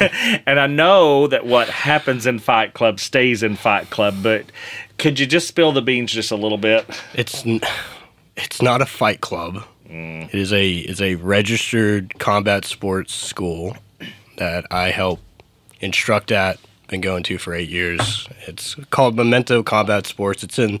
and 0.46 0.58
I 0.58 0.66
know 0.66 1.26
that 1.26 1.44
what 1.44 1.68
happens 1.68 2.26
in 2.26 2.38
Fight 2.38 2.72
Club 2.72 2.98
stays 2.98 3.42
in 3.42 3.54
Fight 3.54 3.90
Club. 3.90 4.16
But 4.22 4.46
could 4.96 5.20
you 5.20 5.26
just 5.26 5.46
spill 5.46 5.72
the 5.72 5.82
beans 5.82 6.10
just 6.10 6.30
a 6.30 6.36
little 6.36 6.58
bit? 6.58 6.88
It's 7.12 7.44
it's 8.34 8.62
not 8.62 8.80
a 8.80 8.86
fight 8.86 9.20
club. 9.20 9.62
Mm. 9.90 10.28
It 10.28 10.34
is 10.34 10.52
a 10.54 10.70
is 10.70 11.02
a 11.02 11.16
registered 11.16 12.18
combat 12.18 12.64
sports 12.64 13.12
school 13.12 13.76
that 14.38 14.64
I 14.70 14.88
help 14.88 15.20
instruct 15.80 16.32
at. 16.32 16.58
Been 16.88 17.02
going 17.02 17.24
to 17.24 17.36
for 17.36 17.52
eight 17.52 17.68
years. 17.68 18.26
It's 18.46 18.74
called 18.88 19.14
Memento 19.14 19.62
Combat 19.62 20.06
Sports. 20.06 20.42
It's 20.42 20.58
in 20.58 20.80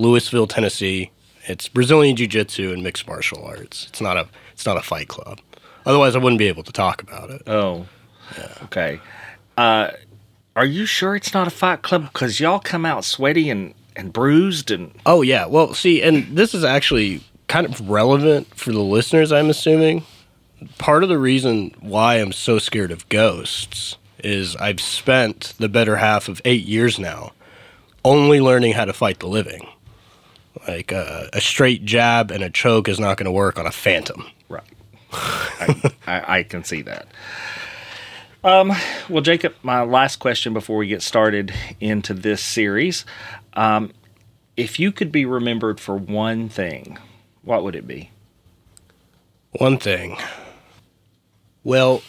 Louisville, 0.00 0.46
Tennessee. 0.46 1.10
It's 1.44 1.68
Brazilian 1.68 2.16
Jiu 2.16 2.26
Jitsu 2.26 2.72
and 2.72 2.82
mixed 2.82 3.06
martial 3.06 3.44
arts. 3.44 3.86
It's 3.88 4.00
not 4.00 4.16
a 4.16 4.28
it's 4.52 4.66
not 4.66 4.76
a 4.76 4.82
fight 4.82 5.08
club. 5.08 5.40
Otherwise, 5.86 6.14
I 6.14 6.18
wouldn't 6.18 6.38
be 6.38 6.48
able 6.48 6.62
to 6.62 6.72
talk 6.72 7.02
about 7.02 7.30
it. 7.30 7.42
Oh, 7.46 7.86
okay. 8.64 9.00
Uh, 9.56 9.90
are 10.56 10.64
you 10.64 10.86
sure 10.86 11.16
it's 11.16 11.32
not 11.32 11.46
a 11.46 11.50
fight 11.50 11.82
club? 11.82 12.04
Because 12.12 12.40
y'all 12.40 12.58
come 12.58 12.84
out 12.84 13.04
sweaty 13.04 13.50
and, 13.50 13.74
and 13.96 14.12
bruised 14.12 14.70
and 14.70 14.92
Oh 15.06 15.22
yeah. 15.22 15.46
Well, 15.46 15.74
see, 15.74 16.02
and 16.02 16.36
this 16.36 16.54
is 16.54 16.64
actually 16.64 17.22
kind 17.48 17.66
of 17.66 17.88
relevant 17.88 18.54
for 18.54 18.72
the 18.72 18.80
listeners. 18.80 19.32
I'm 19.32 19.50
assuming 19.50 20.04
part 20.78 21.02
of 21.02 21.08
the 21.08 21.18
reason 21.18 21.74
why 21.80 22.16
I'm 22.16 22.32
so 22.32 22.58
scared 22.58 22.90
of 22.90 23.08
ghosts 23.08 23.96
is 24.22 24.56
I've 24.56 24.80
spent 24.80 25.54
the 25.58 25.68
better 25.68 25.96
half 25.96 26.28
of 26.28 26.42
eight 26.44 26.64
years 26.64 26.98
now 26.98 27.32
only 28.04 28.40
learning 28.40 28.72
how 28.72 28.84
to 28.84 28.92
fight 28.92 29.18
the 29.20 29.26
living. 29.28 29.66
Like 30.66 30.92
uh, 30.92 31.26
a 31.32 31.40
straight 31.40 31.84
jab 31.84 32.30
and 32.30 32.42
a 32.42 32.50
choke 32.50 32.88
is 32.88 33.00
not 33.00 33.16
going 33.16 33.26
to 33.26 33.32
work 33.32 33.58
on 33.58 33.66
a 33.66 33.70
phantom. 33.70 34.26
right. 34.48 34.62
I, 35.12 35.92
I, 36.06 36.38
I 36.38 36.42
can 36.42 36.64
see 36.64 36.82
that. 36.82 37.08
Um, 38.42 38.72
well, 39.08 39.22
Jacob, 39.22 39.54
my 39.62 39.82
last 39.82 40.16
question 40.16 40.52
before 40.52 40.78
we 40.78 40.86
get 40.86 41.02
started 41.02 41.52
into 41.78 42.14
this 42.14 42.42
series, 42.42 43.04
um, 43.54 43.92
if 44.56 44.80
you 44.80 44.92
could 44.92 45.12
be 45.12 45.24
remembered 45.26 45.78
for 45.78 45.96
one 45.96 46.48
thing, 46.48 46.98
what 47.42 47.64
would 47.64 47.76
it 47.76 47.86
be? 47.86 48.10
One 49.52 49.78
thing. 49.78 50.16
Well, 51.64 52.02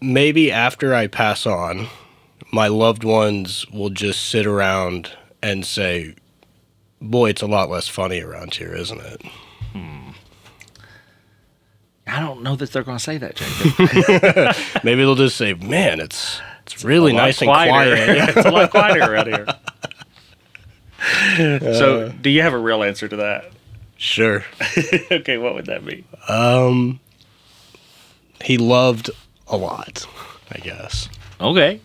maybe 0.00 0.52
after 0.52 0.94
I 0.94 1.06
pass 1.06 1.46
on, 1.46 1.86
my 2.52 2.68
loved 2.68 3.04
ones 3.04 3.66
will 3.72 3.90
just 3.90 4.26
sit 4.26 4.46
around 4.46 5.10
and 5.42 5.64
say, 5.64 6.14
Boy, 7.00 7.30
it's 7.30 7.42
a 7.42 7.46
lot 7.46 7.70
less 7.70 7.86
funny 7.88 8.20
around 8.20 8.54
here, 8.54 8.74
isn't 8.74 9.00
it? 9.00 9.22
I 12.10 12.20
don't 12.20 12.42
know 12.42 12.56
that 12.56 12.72
they're 12.72 12.82
going 12.82 12.96
to 12.96 13.04
say 13.04 13.18
that, 13.18 13.34
Jacob. 13.36 14.56
Maybe 14.84 15.02
they'll 15.02 15.14
just 15.14 15.36
say, 15.36 15.52
Man, 15.54 16.00
it's 16.00 16.40
it's 16.62 16.82
really 16.82 17.12
A 17.12 17.14
lot 17.14 17.22
nice 17.22 17.42
and 17.42 17.48
quieter. 17.50 17.70
quiet. 17.96 18.08
Yeah. 18.16 18.26
it's 18.34 18.46
a 18.46 18.50
lot 18.50 18.70
quieter 18.70 19.12
around 19.12 19.26
here. 19.26 19.46
so, 21.74 22.08
do 22.08 22.30
you 22.30 22.40
have 22.42 22.54
a 22.54 22.58
real 22.58 22.82
answer 22.82 23.08
to 23.08 23.16
that? 23.16 23.52
sure. 23.98 24.44
okay, 25.10 25.38
what 25.38 25.54
would 25.54 25.66
that 25.66 25.84
be? 25.84 26.04
Um 26.28 26.98
he 28.42 28.56
loved 28.56 29.10
a 29.48 29.56
lot, 29.56 30.06
I 30.52 30.58
guess. 30.60 31.08
Okay. 31.40 31.80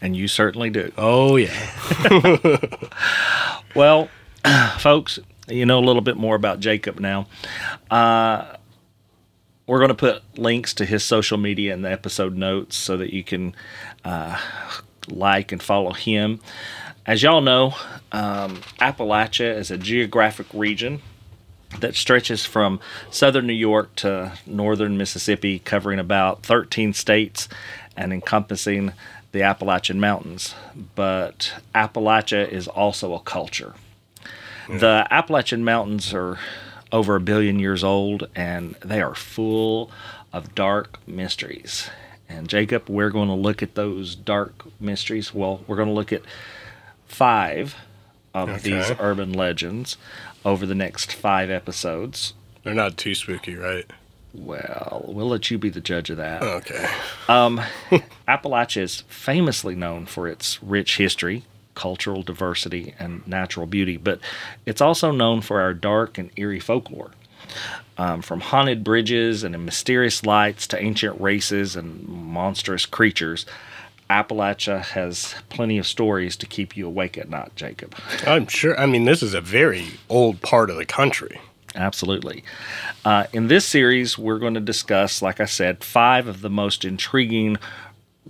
And 0.00 0.16
you 0.16 0.26
certainly 0.28 0.70
do. 0.70 0.90
Oh 0.98 1.36
yeah. 1.36 1.52
Well, 3.76 4.08
folks, 4.78 5.18
you 5.48 5.66
know 5.66 5.78
a 5.78 5.84
little 5.84 6.02
bit 6.02 6.16
more 6.16 6.36
about 6.36 6.60
Jacob 6.60 7.00
now. 7.00 7.26
Uh, 7.90 8.56
we're 9.66 9.78
going 9.78 9.88
to 9.88 9.94
put 9.94 10.22
links 10.38 10.74
to 10.74 10.84
his 10.84 11.02
social 11.02 11.38
media 11.38 11.74
in 11.74 11.82
the 11.82 11.90
episode 11.90 12.36
notes 12.36 12.76
so 12.76 12.96
that 12.96 13.12
you 13.12 13.24
can 13.24 13.54
uh, 14.04 14.40
like 15.08 15.52
and 15.52 15.62
follow 15.62 15.92
him. 15.92 16.40
As 17.04 17.22
y'all 17.22 17.40
know, 17.40 17.74
um, 18.12 18.56
Appalachia 18.80 19.56
is 19.56 19.70
a 19.70 19.78
geographic 19.78 20.46
region 20.52 21.00
that 21.80 21.94
stretches 21.94 22.44
from 22.44 22.80
southern 23.10 23.46
New 23.46 23.52
York 23.52 23.94
to 23.96 24.32
northern 24.46 24.96
Mississippi, 24.96 25.58
covering 25.58 25.98
about 25.98 26.44
13 26.44 26.92
states 26.94 27.48
and 27.96 28.12
encompassing 28.12 28.92
the 29.32 29.42
Appalachian 29.42 29.98
Mountains. 29.98 30.54
But 30.94 31.54
Appalachia 31.74 32.48
is 32.48 32.68
also 32.68 33.14
a 33.14 33.20
culture. 33.20 33.74
The 34.68 35.06
Appalachian 35.10 35.64
Mountains 35.64 36.12
are 36.14 36.38
over 36.92 37.16
a 37.16 37.20
billion 37.20 37.58
years 37.58 37.82
old, 37.84 38.28
and 38.34 38.74
they 38.84 39.00
are 39.00 39.14
full 39.14 39.90
of 40.32 40.54
dark 40.54 40.98
mysteries. 41.06 41.88
And 42.28 42.48
Jacob, 42.48 42.88
we're 42.88 43.10
going 43.10 43.28
to 43.28 43.34
look 43.34 43.62
at 43.62 43.74
those 43.76 44.14
dark 44.16 44.64
mysteries. 44.80 45.32
Well, 45.32 45.62
we're 45.66 45.76
going 45.76 45.88
to 45.88 45.94
look 45.94 46.12
at 46.12 46.22
five 47.06 47.76
of 48.34 48.48
Okay. 48.48 48.58
these 48.70 48.92
urban 48.98 49.32
legends 49.32 49.96
over 50.44 50.66
the 50.66 50.74
next 50.74 51.12
five 51.12 51.50
episodes. 51.50 52.34
They're 52.64 52.74
not 52.74 52.96
too 52.96 53.14
spooky, 53.14 53.54
right? 53.54 53.86
Well, 54.34 55.04
we'll 55.08 55.28
let 55.28 55.50
you 55.50 55.56
be 55.56 55.70
the 55.70 55.80
judge 55.80 56.10
of 56.10 56.18
that. 56.18 56.42
Okay. 56.42 56.86
Um, 57.28 57.60
Appalachia 58.28 58.82
is 58.82 59.00
famously 59.08 59.74
known 59.74 60.04
for 60.04 60.28
its 60.28 60.62
rich 60.62 60.98
history, 60.98 61.44
cultural 61.76 62.22
diversity, 62.22 62.94
and 62.98 63.24
natural 63.28 63.66
beauty, 63.66 63.96
but 63.96 64.18
it's 64.64 64.80
also 64.80 65.12
known 65.12 65.40
for 65.40 65.60
our 65.60 65.72
dark 65.72 66.18
and 66.18 66.30
eerie 66.36 66.58
folklore. 66.58 67.12
Um, 67.98 68.20
from 68.20 68.40
haunted 68.40 68.82
bridges 68.82 69.44
and 69.44 69.64
mysterious 69.64 70.26
lights 70.26 70.66
to 70.68 70.82
ancient 70.82 71.20
races 71.20 71.76
and 71.76 72.06
monstrous 72.08 72.84
creatures, 72.84 73.46
Appalachia 74.10 74.82
has 74.82 75.34
plenty 75.48 75.78
of 75.78 75.86
stories 75.86 76.36
to 76.36 76.46
keep 76.46 76.76
you 76.76 76.86
awake 76.86 77.16
at 77.16 77.28
night, 77.28 77.52
Jacob. 77.56 77.94
I'm 78.26 78.46
sure. 78.46 78.78
I 78.78 78.86
mean, 78.86 79.04
this 79.04 79.22
is 79.22 79.34
a 79.34 79.40
very 79.40 79.86
old 80.08 80.42
part 80.42 80.70
of 80.70 80.76
the 80.76 80.84
country. 80.84 81.40
Absolutely. 81.74 82.42
Uh, 83.04 83.26
in 83.32 83.48
this 83.48 83.66
series, 83.66 84.16
we're 84.16 84.38
going 84.38 84.54
to 84.54 84.60
discuss, 84.60 85.20
like 85.20 85.40
I 85.40 85.44
said, 85.44 85.84
five 85.84 86.26
of 86.26 86.40
the 86.40 86.48
most 86.48 86.84
intriguing 86.84 87.58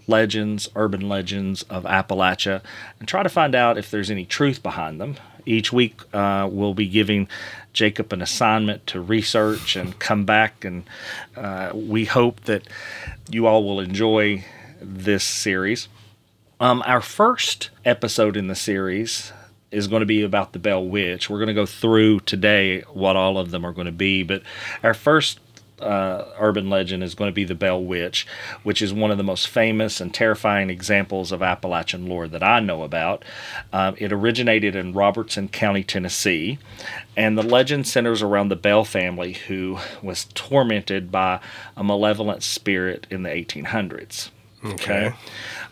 legends, 0.07 0.69
urban 0.77 1.09
legends 1.09 1.63
of 1.65 1.85
Appalachia, 1.85 2.63
and 2.99 3.09
try 3.09 3.23
to 3.23 3.29
find 3.29 3.55
out 3.55 3.79
if 3.79 3.91
there's 3.91 4.11
any 4.11 4.25
truth 4.25 4.63
behind 4.63 5.01
them. 5.01 5.17
Each 5.45 5.73
week, 5.73 6.01
uh, 6.13 6.49
we'll 6.51 6.75
be 6.75 6.89
giving 6.89 7.29
Jacob 7.73 8.13
an 8.13 8.21
assignment 8.21 8.87
to 8.89 9.01
research 9.01 9.77
and 9.77 9.99
come 9.99 10.25
back, 10.25 10.65
and 10.65 10.85
uh, 11.37 11.71
we 11.75 12.05
hope 12.05 12.41
that 12.43 12.67
you 13.31 13.47
all 13.47 13.63
will 13.65 13.81
enjoy 13.81 14.45
this 14.81 15.25
series. 15.25 15.89
Um, 16.59 16.83
our 16.87 17.01
first 17.01 17.71
episode 17.85 18.37
in 18.37 18.49
the 18.49 18.55
series 18.55 19.33
is 19.71 19.89
going 19.89 20.01
to 20.01 20.07
be 20.07 20.23
about 20.23 20.53
the 20.53 20.59
Bell 20.59 20.85
Witch. 20.85 21.29
We're 21.29 21.39
going 21.39 21.49
to 21.49 21.55
go 21.55 21.67
through 21.67 22.21
today 22.21 22.81
what 22.93 23.15
all 23.15 23.37
of 23.37 23.51
them 23.51 23.65
are 23.65 23.73
going 23.73 23.87
to 23.87 23.93
be, 23.93 24.23
but 24.23 24.43
our 24.83 24.95
first 24.95 25.39
uh, 25.81 26.25
urban 26.39 26.71
legend 26.71 27.03
is 27.03 27.15
going 27.15 27.31
to 27.31 27.35
be 27.35 27.45
the 27.45 27.55
Bell 27.55 27.83
Witch, 27.83 28.27
which 28.63 28.81
is 28.81 28.93
one 28.93 29.11
of 29.11 29.19
the 29.19 29.25
most 29.25 29.49
famous 29.49 30.01
and 30.01 30.13
terrifying 30.13 30.71
examples 30.71 31.33
of 31.33 31.43
Appalachian 31.43 32.07
lore 32.07 32.29
that 32.29 32.43
I 32.43 32.61
know 32.61 32.83
about. 32.83 33.25
Um, 33.73 33.95
it 33.99 34.13
originated 34.13 34.75
in 34.75 34.93
Robertson 34.93 35.49
County, 35.49 35.85
Tennessee, 35.85 36.59
and 37.17 37.37
the 37.37 37.43
legend 37.43 37.87
centers 37.87 38.23
around 38.23 38.49
the 38.49 38.57
Bell 38.57 38.85
family 38.85 39.35
who 39.35 39.79
was 40.03 40.27
tormented 40.35 41.13
by 41.13 41.41
a 41.77 41.85
malevolent 41.85 42.43
spirit 42.43 43.07
in 43.11 43.23
the 43.23 43.31
1800s. 43.31 44.31
Okay. 44.73 45.13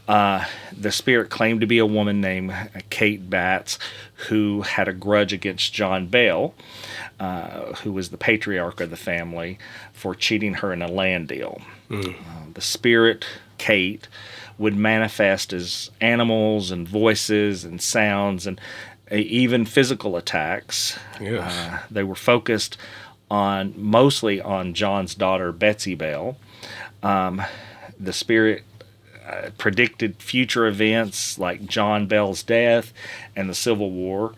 Uh, 0.06 0.44
the 0.76 0.92
spirit 0.92 1.30
claimed 1.30 1.62
to 1.62 1.66
be 1.66 1.78
a 1.78 1.86
woman 1.86 2.20
named 2.20 2.52
Kate 2.90 3.30
Batts 3.30 3.78
who 4.28 4.60
had 4.62 4.86
a 4.86 4.92
grudge 4.92 5.32
against 5.32 5.72
John 5.72 6.08
Bell, 6.08 6.54
uh, 7.18 7.72
who 7.76 7.92
was 7.92 8.10
the 8.10 8.18
patriarch 8.18 8.80
of 8.80 8.90
the 8.90 8.96
family, 8.96 9.58
for 9.92 10.14
cheating 10.14 10.54
her 10.54 10.72
in 10.72 10.82
a 10.82 10.88
land 10.88 11.28
deal. 11.28 11.62
Uh, 11.90 12.12
the 12.52 12.60
spirit, 12.60 13.24
Kate, 13.56 14.08
would 14.58 14.76
manifest 14.76 15.52
as 15.52 15.90
animals 16.00 16.70
and 16.70 16.86
voices 16.86 17.64
and 17.64 17.80
sounds 17.80 18.46
and 18.46 18.60
uh, 19.10 19.16
even 19.16 19.64
physical 19.64 20.16
attacks. 20.16 20.98
Yes. 21.20 21.52
Uh, 21.52 21.78
they 21.90 22.04
were 22.04 22.14
focused 22.14 22.76
on 23.30 23.72
mostly 23.76 24.40
on 24.40 24.74
John's 24.74 25.14
daughter 25.14 25.50
Betsy 25.50 25.94
Bell. 25.94 26.36
Um, 27.02 27.42
the 27.98 28.12
spirit 28.12 28.64
uh, 29.26 29.50
predicted 29.58 30.16
future 30.16 30.66
events 30.66 31.38
like 31.38 31.66
John 31.66 32.06
Bell's 32.06 32.42
death 32.42 32.92
and 33.34 33.48
the 33.48 33.54
Civil 33.54 33.90
War. 33.90 34.34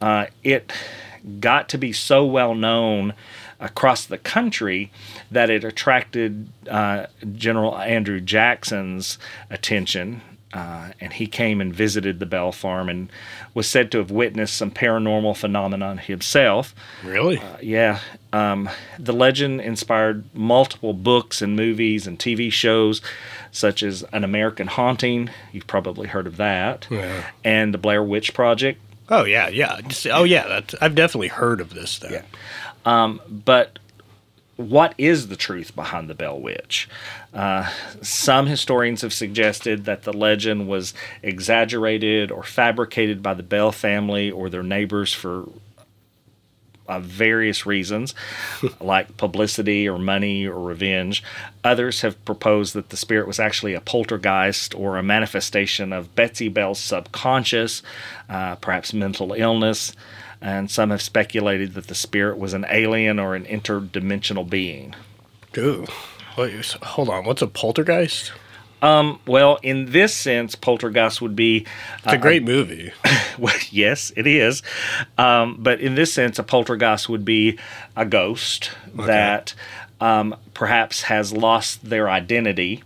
Uh, 0.00 0.26
it 0.42 0.72
got 1.40 1.68
to 1.70 1.78
be 1.78 1.92
so 1.92 2.24
well 2.24 2.54
known 2.54 3.14
across 3.58 4.06
the 4.06 4.18
country 4.18 4.90
that 5.30 5.50
it 5.50 5.64
attracted 5.64 6.48
uh, 6.68 7.06
General 7.32 7.76
Andrew 7.78 8.20
Jackson's 8.20 9.18
attention. 9.50 10.22
Uh, 10.52 10.90
and 11.00 11.12
he 11.12 11.26
came 11.28 11.60
and 11.60 11.72
visited 11.72 12.18
the 12.18 12.26
Bell 12.26 12.50
Farm 12.50 12.88
and 12.88 13.10
was 13.54 13.68
said 13.68 13.92
to 13.92 13.98
have 13.98 14.10
witnessed 14.10 14.56
some 14.56 14.70
paranormal 14.72 15.36
phenomenon 15.36 15.98
himself. 15.98 16.74
Really? 17.04 17.38
Uh, 17.38 17.56
yeah. 17.62 18.00
Um, 18.32 18.68
the 18.98 19.12
legend 19.12 19.60
inspired 19.60 20.24
multiple 20.34 20.92
books 20.92 21.40
and 21.40 21.54
movies 21.54 22.06
and 22.06 22.18
TV 22.18 22.50
shows, 22.52 23.00
such 23.52 23.84
as 23.84 24.02
An 24.12 24.24
American 24.24 24.66
Haunting. 24.66 25.30
You've 25.52 25.68
probably 25.68 26.08
heard 26.08 26.26
of 26.26 26.36
that. 26.38 26.86
Yeah. 26.90 27.26
And 27.44 27.72
The 27.72 27.78
Blair 27.78 28.02
Witch 28.02 28.34
Project. 28.34 28.80
oh 29.08 29.24
yeah, 29.24 29.48
yeah. 29.48 29.80
Oh 30.10 30.24
yeah. 30.24 30.62
I've 30.80 30.94
definitely 30.96 31.28
heard 31.28 31.60
of 31.60 31.74
this 31.74 31.98
thing. 31.98 32.12
Yeah. 32.12 32.22
Um, 32.84 33.20
but 33.28 33.78
what 34.60 34.94
is 34.98 35.28
the 35.28 35.36
truth 35.36 35.74
behind 35.74 36.08
the 36.08 36.14
Bell 36.14 36.38
Witch? 36.38 36.88
Uh, 37.32 37.70
some 38.02 38.46
historians 38.46 39.02
have 39.02 39.12
suggested 39.12 39.84
that 39.86 40.02
the 40.02 40.12
legend 40.12 40.68
was 40.68 40.92
exaggerated 41.22 42.30
or 42.30 42.42
fabricated 42.42 43.22
by 43.22 43.34
the 43.34 43.42
Bell 43.42 43.72
family 43.72 44.30
or 44.30 44.50
their 44.50 44.62
neighbors 44.62 45.14
for 45.14 45.48
uh, 46.88 47.00
various 47.00 47.64
reasons, 47.64 48.14
like 48.80 49.16
publicity 49.16 49.88
or 49.88 49.98
money 49.98 50.46
or 50.46 50.60
revenge. 50.60 51.22
Others 51.62 52.00
have 52.02 52.22
proposed 52.24 52.74
that 52.74 52.90
the 52.90 52.96
spirit 52.96 53.26
was 53.26 53.38
actually 53.38 53.74
a 53.74 53.80
poltergeist 53.80 54.74
or 54.74 54.98
a 54.98 55.02
manifestation 55.02 55.92
of 55.92 56.14
Betsy 56.14 56.48
Bell's 56.48 56.80
subconscious, 56.80 57.82
uh, 58.28 58.56
perhaps 58.56 58.92
mental 58.92 59.32
illness. 59.32 59.92
And 60.40 60.70
some 60.70 60.90
have 60.90 61.02
speculated 61.02 61.74
that 61.74 61.88
the 61.88 61.94
spirit 61.94 62.38
was 62.38 62.54
an 62.54 62.64
alien 62.70 63.18
or 63.18 63.34
an 63.34 63.44
interdimensional 63.44 64.48
being. 64.48 64.94
Ooh. 65.58 65.86
Wait, 66.38 66.76
hold 66.82 67.08
on. 67.10 67.24
What's 67.24 67.42
a 67.42 67.46
poltergeist? 67.46 68.32
Um, 68.82 69.20
well, 69.26 69.58
in 69.62 69.92
this 69.92 70.14
sense, 70.14 70.54
poltergeist 70.54 71.20
would 71.20 71.36
be 71.36 71.66
It's 72.04 72.12
a 72.14 72.18
great 72.18 72.42
movie. 72.42 72.92
Well, 73.38 73.56
yes, 73.70 74.12
it 74.16 74.26
is. 74.26 74.62
Um, 75.16 75.56
but 75.60 75.80
in 75.80 75.94
this 75.94 76.12
sense, 76.12 76.38
a 76.38 76.42
poltergeist 76.42 77.08
would 77.08 77.24
be 77.24 77.58
a 77.96 78.04
ghost 78.04 78.72
that 78.94 79.54
um, 79.98 80.36
perhaps 80.52 81.02
has 81.02 81.32
lost 81.32 81.82
their 81.88 82.10
identity, 82.10 82.82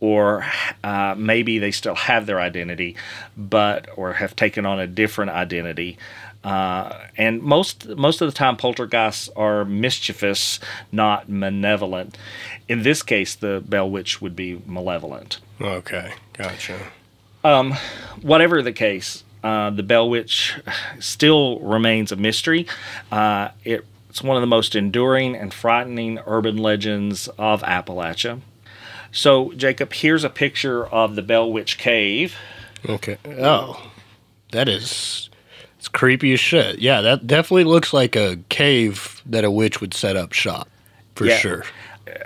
or 0.00 0.44
uh, 0.82 1.14
maybe 1.16 1.58
they 1.58 1.70
still 1.70 1.94
have 1.94 2.26
their 2.26 2.40
identity, 2.40 2.96
but 3.36 3.88
or 3.96 4.14
have 4.14 4.34
taken 4.34 4.66
on 4.66 4.80
a 4.80 4.86
different 4.86 5.30
identity. 5.30 5.98
Uh, 6.42 6.98
and 7.18 7.42
most 7.42 7.86
most 7.86 8.22
of 8.22 8.28
the 8.28 8.34
time, 8.34 8.56
poltergeists 8.56 9.28
are 9.36 9.64
mischievous, 9.64 10.58
not 10.90 11.28
malevolent. 11.28 12.16
In 12.66 12.82
this 12.82 13.02
case, 13.02 13.34
the 13.34 13.62
Bell 13.66 13.90
Witch 13.90 14.22
would 14.22 14.34
be 14.34 14.60
malevolent 14.66 15.40
Okay, 15.60 16.14
gotcha. 16.32 16.78
whatever 18.22 18.62
the 18.62 18.72
case, 18.72 19.22
uh, 19.44 19.68
the 19.70 19.82
Bell 19.82 20.08
Witch 20.08 20.54
still 20.98 21.58
remains 21.60 22.10
a 22.12 22.16
mystery. 22.16 22.66
Uh, 23.12 23.48
it, 23.64 23.84
it's 24.08 24.22
one 24.22 24.36
of 24.36 24.40
the 24.40 24.46
most 24.46 24.74
enduring 24.74 25.36
and 25.36 25.52
frightening 25.52 26.18
urban 26.26 26.56
legends 26.56 27.28
of 27.38 27.62
Appalachia. 27.62 28.40
So, 29.12 29.52
Jacob, 29.56 29.92
here's 29.92 30.24
a 30.24 30.30
picture 30.30 30.86
of 30.86 31.16
the 31.16 31.22
Bell 31.22 31.50
Witch 31.52 31.78
Cave. 31.78 32.34
Okay. 32.88 33.18
Oh, 33.38 33.90
that 34.52 34.68
is. 34.68 35.28
It's 35.78 35.88
creepy 35.88 36.32
as 36.32 36.40
shit. 36.40 36.78
Yeah, 36.78 37.00
that 37.00 37.26
definitely 37.26 37.64
looks 37.64 37.92
like 37.92 38.14
a 38.16 38.38
cave 38.50 39.22
that 39.26 39.44
a 39.44 39.50
witch 39.50 39.80
would 39.80 39.94
set 39.94 40.16
up 40.16 40.32
shop, 40.32 40.68
for 41.14 41.24
Yeah. 41.26 41.38
sure. 41.38 41.64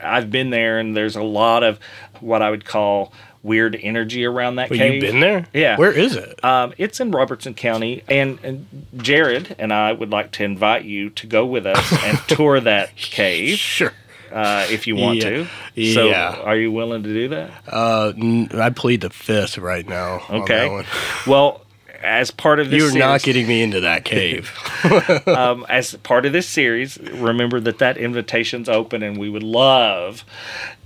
I've 0.02 0.30
been 0.30 0.50
there, 0.50 0.78
and 0.78 0.96
there's 0.96 1.16
a 1.16 1.22
lot 1.22 1.62
of 1.62 1.78
what 2.20 2.42
I 2.42 2.50
would 2.50 2.64
call 2.64 3.12
weird 3.42 3.78
energy 3.82 4.24
around 4.24 4.56
that 4.56 4.70
But 4.70 4.78
cave. 4.78 4.94
you've 4.94 5.12
been 5.12 5.20
there? 5.20 5.46
Yeah. 5.52 5.76
Where 5.76 5.92
is 5.92 6.16
it? 6.16 6.42
Um, 6.44 6.72
it's 6.78 6.98
in 7.00 7.10
Robertson 7.10 7.52
County, 7.54 8.02
and, 8.08 8.38
and 8.42 8.66
Jeryd 8.96 9.54
and 9.58 9.72
I 9.72 9.92
would 9.92 10.10
like 10.10 10.30
to 10.32 10.44
invite 10.44 10.84
you 10.84 11.10
to 11.10 11.26
go 11.26 11.44
with 11.44 11.66
us 11.66 11.92
and 12.04 12.18
tour 12.28 12.58
that 12.60 12.96
cave. 12.96 13.58
sure. 13.58 13.92
Uh, 14.34 14.66
if 14.70 14.86
you 14.86 14.96
want 14.96 15.18
Yeah. 15.18 15.44
to. 15.76 15.92
So, 15.94 16.08
Yeah. 16.08 16.36
are 16.42 16.56
you 16.56 16.70
willing 16.72 17.02
to 17.04 17.08
do 17.08 17.28
that? 17.28 17.50
Uh, 17.66 18.12
I 18.60 18.70
plead 18.70 19.00
the 19.00 19.08
fifth 19.10 19.56
right 19.56 19.88
now. 19.88 20.22
Okay. 20.28 20.84
Well, 21.26 21.60
as 22.02 22.30
part 22.30 22.60
of 22.60 22.68
this, 22.68 22.82
You're 22.82 22.98
not 22.98 23.22
getting 23.22 23.46
me 23.46 23.62
into 23.62 23.80
that 23.80 24.04
cave. 24.04 24.52
um, 25.26 25.64
as 25.70 25.94
part 26.02 26.26
of 26.26 26.32
this 26.34 26.46
series. 26.48 26.98
Remember 26.98 27.60
that 27.60 27.78
that 27.78 27.96
invitation's 27.96 28.68
open, 28.68 29.02
and 29.02 29.16
we 29.16 29.30
would 29.30 29.42
love 29.44 30.24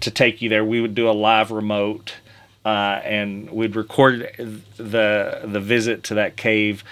to 0.00 0.10
take 0.12 0.40
you 0.42 0.48
there. 0.48 0.64
We 0.64 0.80
would 0.80 0.94
do 0.94 1.08
a 1.08 1.12
live 1.12 1.50
remote, 1.50 2.14
uh, 2.64 3.00
and 3.02 3.50
we'd 3.50 3.74
record 3.74 4.30
the 4.76 5.40
the 5.44 5.60
visit 5.60 6.02
to 6.04 6.14
that 6.14 6.36
cave. 6.36 6.84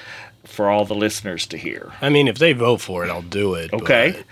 for 0.44 0.70
all 0.70 0.84
the 0.84 0.94
listeners 0.94 1.44
to 1.44 1.58
hear. 1.58 1.92
I 2.00 2.08
mean, 2.08 2.28
if 2.28 2.38
they 2.38 2.52
vote 2.52 2.80
for 2.80 3.04
it, 3.04 3.10
I'll 3.10 3.20
do 3.20 3.54
it. 3.54 3.72
Okay. 3.72 4.12
but- 4.16 4.24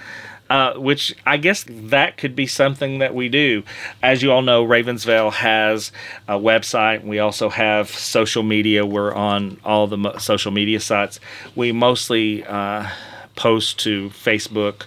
Uh, 0.54 0.72
which 0.74 1.12
I 1.26 1.36
guess 1.36 1.64
that 1.68 2.16
could 2.16 2.36
be 2.36 2.46
something 2.46 3.00
that 3.00 3.12
we 3.12 3.28
do. 3.28 3.64
As 4.04 4.22
you 4.22 4.30
all 4.30 4.40
know, 4.40 4.62
Ravens 4.62 5.02
Vail 5.02 5.32
has 5.32 5.90
a 6.28 6.38
website. 6.38 7.02
We 7.02 7.18
also 7.18 7.48
have 7.48 7.90
social 7.90 8.44
media. 8.44 8.86
We're 8.86 9.12
on 9.12 9.58
all 9.64 9.88
the 9.88 9.96
mo- 9.96 10.16
social 10.18 10.52
media 10.52 10.78
sites. 10.78 11.18
We 11.56 11.72
mostly 11.72 12.44
uh, 12.44 12.88
post 13.34 13.80
to 13.80 14.10
Facebook 14.10 14.82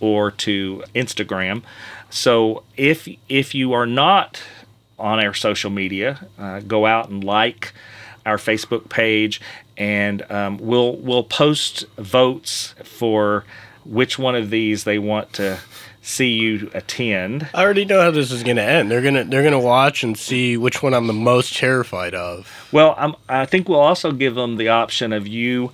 or 0.00 0.32
to 0.32 0.82
Instagram. 0.92 1.62
So 2.10 2.64
if 2.76 3.06
if 3.28 3.54
you 3.54 3.74
are 3.74 3.86
not 3.86 4.42
on 4.98 5.24
our 5.24 5.34
social 5.34 5.70
media, 5.70 6.26
uh, 6.36 6.58
go 6.66 6.84
out 6.84 7.10
and 7.10 7.22
like 7.22 7.72
our 8.24 8.38
Facebook 8.38 8.88
page, 8.88 9.40
and 9.76 10.28
um, 10.32 10.58
we'll 10.58 10.96
we'll 10.96 11.22
post 11.22 11.86
votes 11.96 12.74
for 12.82 13.44
which 13.88 14.18
one 14.18 14.34
of 14.34 14.50
these 14.50 14.84
they 14.84 14.98
want 14.98 15.32
to 15.34 15.58
see 16.02 16.28
you 16.34 16.70
attend. 16.74 17.48
I 17.52 17.62
already 17.62 17.84
know 17.84 18.00
how 18.00 18.10
this 18.12 18.30
is 18.30 18.42
going 18.44 18.56
to 18.56 18.62
end. 18.62 18.90
They're 18.90 19.02
gonna 19.02 19.24
they're 19.24 19.42
gonna 19.42 19.58
watch 19.58 20.04
and 20.04 20.16
see 20.16 20.56
which 20.56 20.82
one 20.82 20.94
I'm 20.94 21.06
the 21.08 21.12
most 21.12 21.56
terrified 21.56 22.14
of. 22.14 22.48
Well, 22.72 22.94
I'm, 22.96 23.14
I 23.28 23.44
think 23.46 23.68
we'll 23.68 23.80
also 23.80 24.12
give 24.12 24.34
them 24.36 24.56
the 24.56 24.68
option 24.68 25.12
of 25.12 25.26
you 25.26 25.72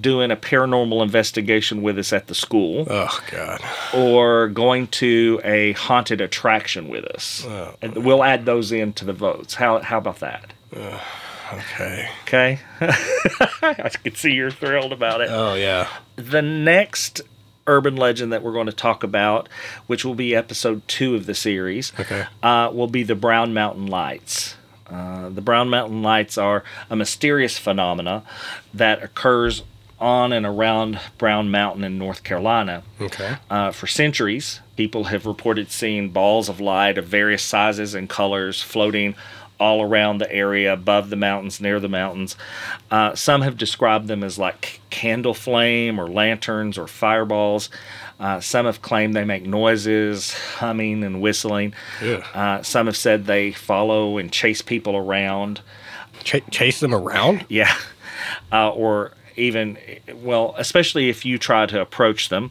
doing 0.00 0.30
a 0.30 0.36
paranormal 0.36 1.02
investigation 1.02 1.80
with 1.80 1.98
us 1.98 2.12
at 2.12 2.26
the 2.26 2.34
school 2.34 2.86
Oh 2.90 3.20
God. 3.30 3.60
or 3.94 4.48
going 4.48 4.86
to 4.88 5.40
a 5.44 5.72
haunted 5.72 6.20
attraction 6.20 6.88
with 6.88 7.04
us. 7.06 7.46
Oh, 7.48 7.74
and 7.80 8.04
we'll 8.04 8.22
add 8.22 8.44
those 8.44 8.70
into 8.70 9.06
the 9.06 9.14
votes. 9.14 9.54
How, 9.54 9.78
how 9.78 9.96
about 9.98 10.18
that? 10.20 10.52
Okay. 11.52 12.08
Okay. 12.24 12.58
I 12.80 13.90
can 14.04 14.14
see 14.14 14.32
you're 14.32 14.50
thrilled 14.50 14.92
about 14.92 15.20
it. 15.22 15.28
Oh 15.30 15.54
yeah. 15.54 15.88
the 16.16 16.42
next 16.42 17.22
urban 17.68 17.94
legend 17.96 18.32
that 18.32 18.42
we're 18.42 18.52
going 18.52 18.66
to 18.66 18.72
talk 18.72 19.02
about, 19.04 19.48
which 19.86 20.04
will 20.04 20.14
be 20.16 20.34
episode 20.34 20.82
two 20.88 21.14
of 21.14 21.26
the 21.26 21.34
series, 21.34 21.92
Okay. 22.00 22.24
uh, 22.42 22.70
will 22.72 22.88
be 22.88 23.02
the 23.04 23.14
Brown 23.14 23.54
Mountain 23.54 23.86
Lights. 23.86 24.56
Uh, 24.90 25.28
the 25.28 25.40
Brown 25.42 25.68
Mountain 25.68 26.02
Lights 26.02 26.36
are 26.38 26.64
a 26.90 26.96
mysterious 26.96 27.58
phenomena 27.58 28.24
that 28.74 29.02
occurs 29.02 29.62
on 30.00 30.32
and 30.32 30.46
around 30.46 30.98
Brown 31.18 31.50
Mountain 31.50 31.84
in 31.84 31.98
North 31.98 32.22
Carolina. 32.22 32.82
Okay. 33.00 33.36
Uh, 33.50 33.70
for 33.72 33.86
centuries, 33.86 34.60
people 34.76 35.04
have 35.04 35.26
reported 35.26 35.70
seeing 35.70 36.08
balls 36.10 36.48
of 36.48 36.60
light 36.60 36.96
of 36.98 37.04
various 37.06 37.42
sizes 37.42 37.94
and 37.94 38.08
colors 38.08 38.62
floating 38.62 39.14
all 39.60 39.82
around 39.82 40.18
the 40.18 40.32
area, 40.32 40.72
above 40.72 41.10
the 41.10 41.16
mountains, 41.16 41.60
near 41.60 41.80
the 41.80 41.88
mountains. 41.88 42.36
Uh, 42.90 43.14
some 43.14 43.42
have 43.42 43.56
described 43.56 44.06
them 44.08 44.22
as 44.22 44.38
like 44.38 44.80
candle 44.90 45.34
flame 45.34 45.98
or 45.98 46.08
lanterns 46.08 46.78
or 46.78 46.86
fireballs. 46.86 47.68
Uh, 48.20 48.40
some 48.40 48.66
have 48.66 48.82
claimed 48.82 49.14
they 49.14 49.24
make 49.24 49.44
noises, 49.44 50.32
humming 50.32 51.04
and 51.04 51.20
whistling. 51.20 51.72
Yeah. 52.02 52.26
Uh, 52.34 52.62
some 52.62 52.86
have 52.86 52.96
said 52.96 53.26
they 53.26 53.52
follow 53.52 54.18
and 54.18 54.32
chase 54.32 54.62
people 54.62 54.96
around. 54.96 55.60
Ch- 56.24 56.42
chase 56.50 56.80
them 56.80 56.94
around. 56.94 57.46
Yeah. 57.48 57.74
Uh, 58.52 58.70
or 58.70 59.12
even, 59.36 59.78
well, 60.16 60.54
especially 60.58 61.08
if 61.08 61.24
you 61.24 61.38
try 61.38 61.66
to 61.66 61.80
approach 61.80 62.28
them. 62.28 62.50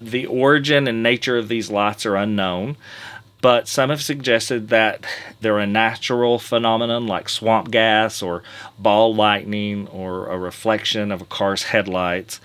The 0.00 0.26
origin 0.26 0.86
and 0.88 1.02
nature 1.02 1.38
of 1.38 1.48
these 1.48 1.70
lights 1.70 2.04
are 2.04 2.16
unknown, 2.16 2.76
but 3.46 3.68
some 3.68 3.90
have 3.90 4.02
suggested 4.02 4.70
that 4.70 5.06
they're 5.40 5.60
a 5.60 5.68
natural 5.68 6.36
phenomenon 6.36 7.06
like 7.06 7.28
swamp 7.28 7.70
gas 7.70 8.20
or 8.20 8.42
ball 8.76 9.14
lightning 9.14 9.86
or 9.86 10.26
a 10.26 10.36
reflection 10.36 11.12
of 11.12 11.22
a 11.22 11.24
car's 11.26 11.62
headlights. 11.62 12.40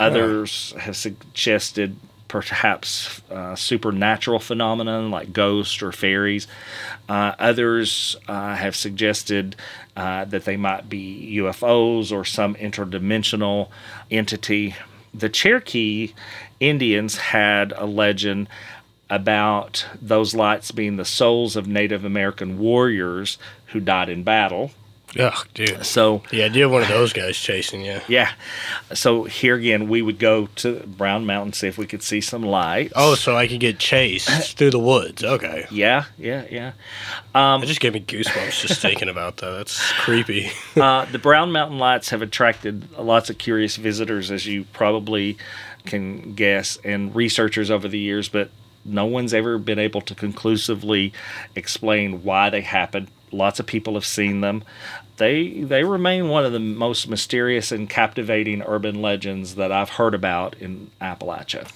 Others 0.00 0.72
have 0.78 0.96
suggested 0.96 1.96
perhaps 2.28 3.20
uh, 3.30 3.54
supernatural 3.56 4.38
phenomenon 4.38 5.10
like 5.10 5.34
ghosts 5.34 5.82
or 5.82 5.92
fairies. 5.92 6.46
Uh, 7.10 7.34
others 7.38 8.16
uh, 8.26 8.54
have 8.54 8.74
suggested 8.74 9.54
uh, 9.98 10.24
that 10.24 10.46
they 10.46 10.56
might 10.56 10.88
be 10.88 11.36
UFOs 11.40 12.10
or 12.10 12.24
some 12.24 12.54
interdimensional 12.54 13.68
entity. 14.10 14.74
The 15.12 15.28
Cherokee 15.28 16.14
Indians 16.58 17.18
had 17.18 17.74
a 17.76 17.84
legend 17.84 18.48
about 19.10 19.86
those 20.00 20.34
lights 20.34 20.70
being 20.70 20.96
the 20.96 21.04
souls 21.04 21.56
of 21.56 21.66
Native 21.66 22.04
American 22.04 22.58
warriors 22.58 23.38
who 23.68 23.80
died 23.80 24.08
in 24.08 24.22
battle. 24.22 24.70
Oh, 25.18 25.42
dude. 25.54 25.86
So, 25.86 26.22
The 26.30 26.42
idea 26.42 26.66
of 26.66 26.70
one 26.72 26.82
of 26.82 26.88
those 26.88 27.14
guys 27.14 27.38
chasing 27.38 27.80
you. 27.82 28.02
yeah. 28.08 28.32
So 28.92 29.24
here 29.24 29.54
again, 29.54 29.88
we 29.88 30.02
would 30.02 30.18
go 30.18 30.48
to 30.56 30.80
Brown 30.86 31.24
Mountain, 31.24 31.54
see 31.54 31.66
if 31.66 31.78
we 31.78 31.86
could 31.86 32.02
see 32.02 32.20
some 32.20 32.42
lights. 32.42 32.92
Oh, 32.94 33.14
so 33.14 33.34
I 33.34 33.48
could 33.48 33.58
get 33.60 33.78
chased 33.78 34.28
through 34.58 34.72
the 34.72 34.78
woods. 34.78 35.24
Okay. 35.24 35.64
yeah, 35.70 36.04
yeah, 36.18 36.44
yeah. 36.50 36.72
That 37.32 37.62
just 37.64 37.80
gave 37.80 37.94
me 37.94 38.00
goosebumps 38.00 38.60
just 38.66 38.80
thinking 38.82 39.08
about 39.08 39.38
that. 39.38 39.50
That's 39.52 39.92
creepy. 39.92 40.50
uh, 40.76 41.06
the 41.06 41.18
Brown 41.18 41.52
Mountain 41.52 41.78
Lights 41.78 42.10
have 42.10 42.20
attracted 42.20 42.92
lots 42.98 43.30
of 43.30 43.38
curious 43.38 43.76
visitors, 43.76 44.30
as 44.30 44.46
you 44.46 44.64
probably 44.74 45.38
can 45.86 46.34
guess, 46.34 46.76
and 46.84 47.14
researchers 47.16 47.70
over 47.70 47.88
the 47.88 47.98
years, 47.98 48.28
but 48.28 48.50
no 48.88 49.06
one's 49.06 49.34
ever 49.34 49.58
been 49.58 49.78
able 49.78 50.00
to 50.02 50.14
conclusively 50.14 51.12
explain 51.54 52.24
why 52.24 52.50
they 52.50 52.62
happened. 52.62 53.08
Lots 53.30 53.60
of 53.60 53.66
people 53.66 53.94
have 53.94 54.06
seen 54.06 54.40
them. 54.40 54.64
They 55.18 55.62
they 55.62 55.84
remain 55.84 56.28
one 56.28 56.44
of 56.44 56.52
the 56.52 56.60
most 56.60 57.08
mysterious 57.08 57.72
and 57.72 57.88
captivating 57.90 58.62
urban 58.62 59.02
legends 59.02 59.56
that 59.56 59.70
I've 59.72 59.90
heard 59.90 60.14
about 60.14 60.54
in 60.58 60.90
Appalachia. 61.00 61.68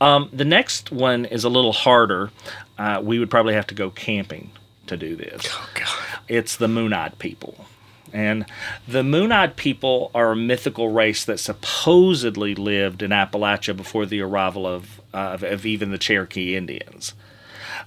Um, 0.00 0.28
the 0.32 0.44
next 0.44 0.90
one 0.90 1.24
is 1.24 1.44
a 1.44 1.48
little 1.48 1.72
harder. 1.72 2.30
Uh, 2.76 3.00
we 3.02 3.18
would 3.20 3.30
probably 3.30 3.54
have 3.54 3.68
to 3.68 3.74
go 3.74 3.90
camping 3.90 4.50
to 4.88 4.96
do 4.96 5.14
this. 5.14 5.46
oh 5.48 5.70
God. 5.74 6.20
It's 6.28 6.56
the 6.56 6.68
Moon 6.68 6.92
Eyed 6.92 7.18
people. 7.18 7.66
And 8.12 8.44
the 8.86 9.02
Moon 9.02 9.32
Eyed 9.32 9.56
people 9.56 10.10
are 10.14 10.32
a 10.32 10.36
mythical 10.36 10.90
race 10.90 11.24
that 11.24 11.40
supposedly 11.40 12.54
lived 12.54 13.02
in 13.02 13.10
Appalachia 13.10 13.76
before 13.76 14.06
the 14.06 14.20
arrival 14.20 14.66
of, 14.66 15.00
uh, 15.14 15.16
of, 15.16 15.42
of 15.42 15.66
even 15.66 15.90
the 15.90 15.98
Cherokee 15.98 16.54
Indians. 16.56 17.14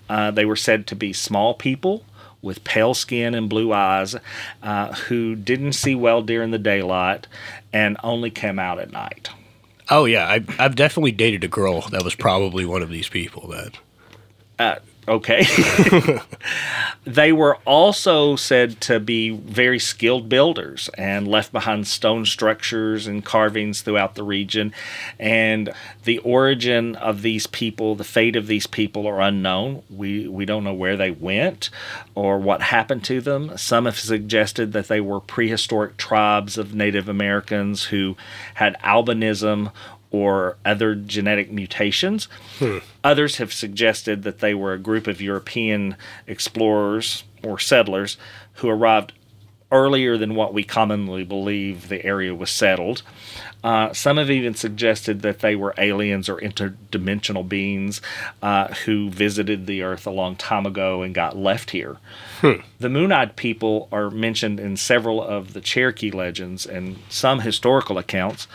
Uh, 0.10 0.32
they 0.32 0.46
were 0.46 0.56
said 0.56 0.88
to 0.88 0.96
be 0.96 1.14
small 1.14 1.54
people 1.54 2.04
with 2.42 2.64
pale 2.64 2.94
skin 2.94 3.34
and 3.34 3.50
blue 3.50 3.74
eyes 3.74 4.16
uh, 4.62 4.94
who 4.94 5.36
didn't 5.36 5.74
see 5.74 5.96
well 5.96 6.22
during 6.22 6.52
the 6.52 6.60
daylight 6.60 7.28
and 7.74 7.98
only 8.04 8.30
came 8.30 8.60
out 8.60 8.80
at 8.80 8.92
night. 8.92 9.30
Oh 9.90 10.06
yeah, 10.06 10.28
I, 10.28 10.44
I've 10.58 10.76
definitely 10.76 11.12
dated 11.12 11.44
a 11.44 11.48
girl 11.48 11.82
that 11.90 12.04
was 12.04 12.16
probably 12.16 12.66
one 12.66 12.82
of 12.82 12.90
these 12.90 13.10
people. 13.10 13.48
That 13.50 13.78
Uh, 14.58 14.76
okay. 15.08 15.46
they 17.06 17.32
were 17.32 17.58
also 17.66 18.36
said 18.36 18.80
to 18.82 19.00
be 19.00 19.30
very 19.30 19.80
skilled 19.80 20.30
builders 20.30 20.90
and 20.98 21.28
left 21.28 21.52
behind 21.52 21.88
stone 21.88 22.26
structures 22.26 23.08
and 23.08 23.24
carvings 23.24 23.82
throughout 23.82 24.16
the 24.16 24.24
region. 24.24 24.74
And 25.20 25.74
the 26.04 26.20
origin 26.20 26.96
of 26.96 27.22
these 27.22 27.48
people, 27.48 27.96
the 27.96 28.04
fate 28.04 28.36
of 28.36 28.48
these 28.48 28.68
people 28.68 29.08
are 29.08 29.22
unknown. 29.22 29.84
We, 29.90 30.28
we 30.28 30.46
don't 30.46 30.64
know 30.64 30.74
where 30.74 30.98
they 30.98 31.12
went 31.12 31.70
or 32.14 32.40
what 32.40 32.62
happened 32.62 33.04
to 33.06 33.22
them. 33.22 33.58
Some 33.58 33.86
have 33.86 34.00
suggested 34.00 34.74
that 34.74 34.88
they 34.88 35.02
were 35.02 35.20
prehistoric 35.20 35.98
tribes 35.98 36.58
of 36.58 36.74
Native 36.74 37.10
Americans 37.10 37.86
who 37.86 38.16
had 38.56 38.80
albinism 38.82 39.72
or 40.16 40.58
other 40.64 40.96
genetic 40.96 41.52
mutations. 41.52 42.28
Hmm. 42.60 42.78
Others 43.04 43.38
have 43.38 43.52
suggested 43.52 44.24
that 44.24 44.40
they 44.40 44.54
were 44.54 44.74
a 44.74 44.80
group 44.80 45.08
of 45.08 45.22
European 45.22 45.98
explorers 46.26 47.24
or 47.44 47.60
settlers 47.60 48.18
who 48.56 48.70
arrived 48.70 49.12
earlier 49.72 50.18
than 50.18 50.36
what 50.36 50.54
we 50.54 50.64
commonly 50.64 51.24
believe 51.24 51.90
the 51.90 52.04
area 52.06 52.34
was 52.34 52.50
settled. 52.50 53.04
Uh, 53.66 53.92
some 53.94 54.18
have 54.18 54.30
even 54.30 54.54
suggested 54.54 55.24
that 55.24 55.40
they 55.40 55.56
were 55.56 55.74
aliens 55.80 56.30
or 56.30 56.38
interdimensional 56.38 57.50
beings 57.50 58.00
uh, 58.44 58.68
who 58.86 59.10
visited 59.10 59.66
the 59.66 59.82
Earth 59.82 60.06
a 60.06 60.12
long 60.12 60.36
time 60.36 60.68
ago 60.68 61.02
and 61.02 61.16
got 61.16 61.36
left 61.36 61.72
here. 61.72 61.98
The 62.78 62.90
Moon 62.90 63.12
Eyed 63.12 63.36
people 63.36 63.88
are 63.92 64.12
mentioned 64.12 64.60
in 64.60 64.78
several 64.78 65.20
of 65.20 65.54
the 65.54 65.62
Cherokee 65.62 66.12
legends 66.12 66.68
and 66.68 66.98
some 67.10 67.40
historical 67.40 67.98
accounts, 67.98 68.48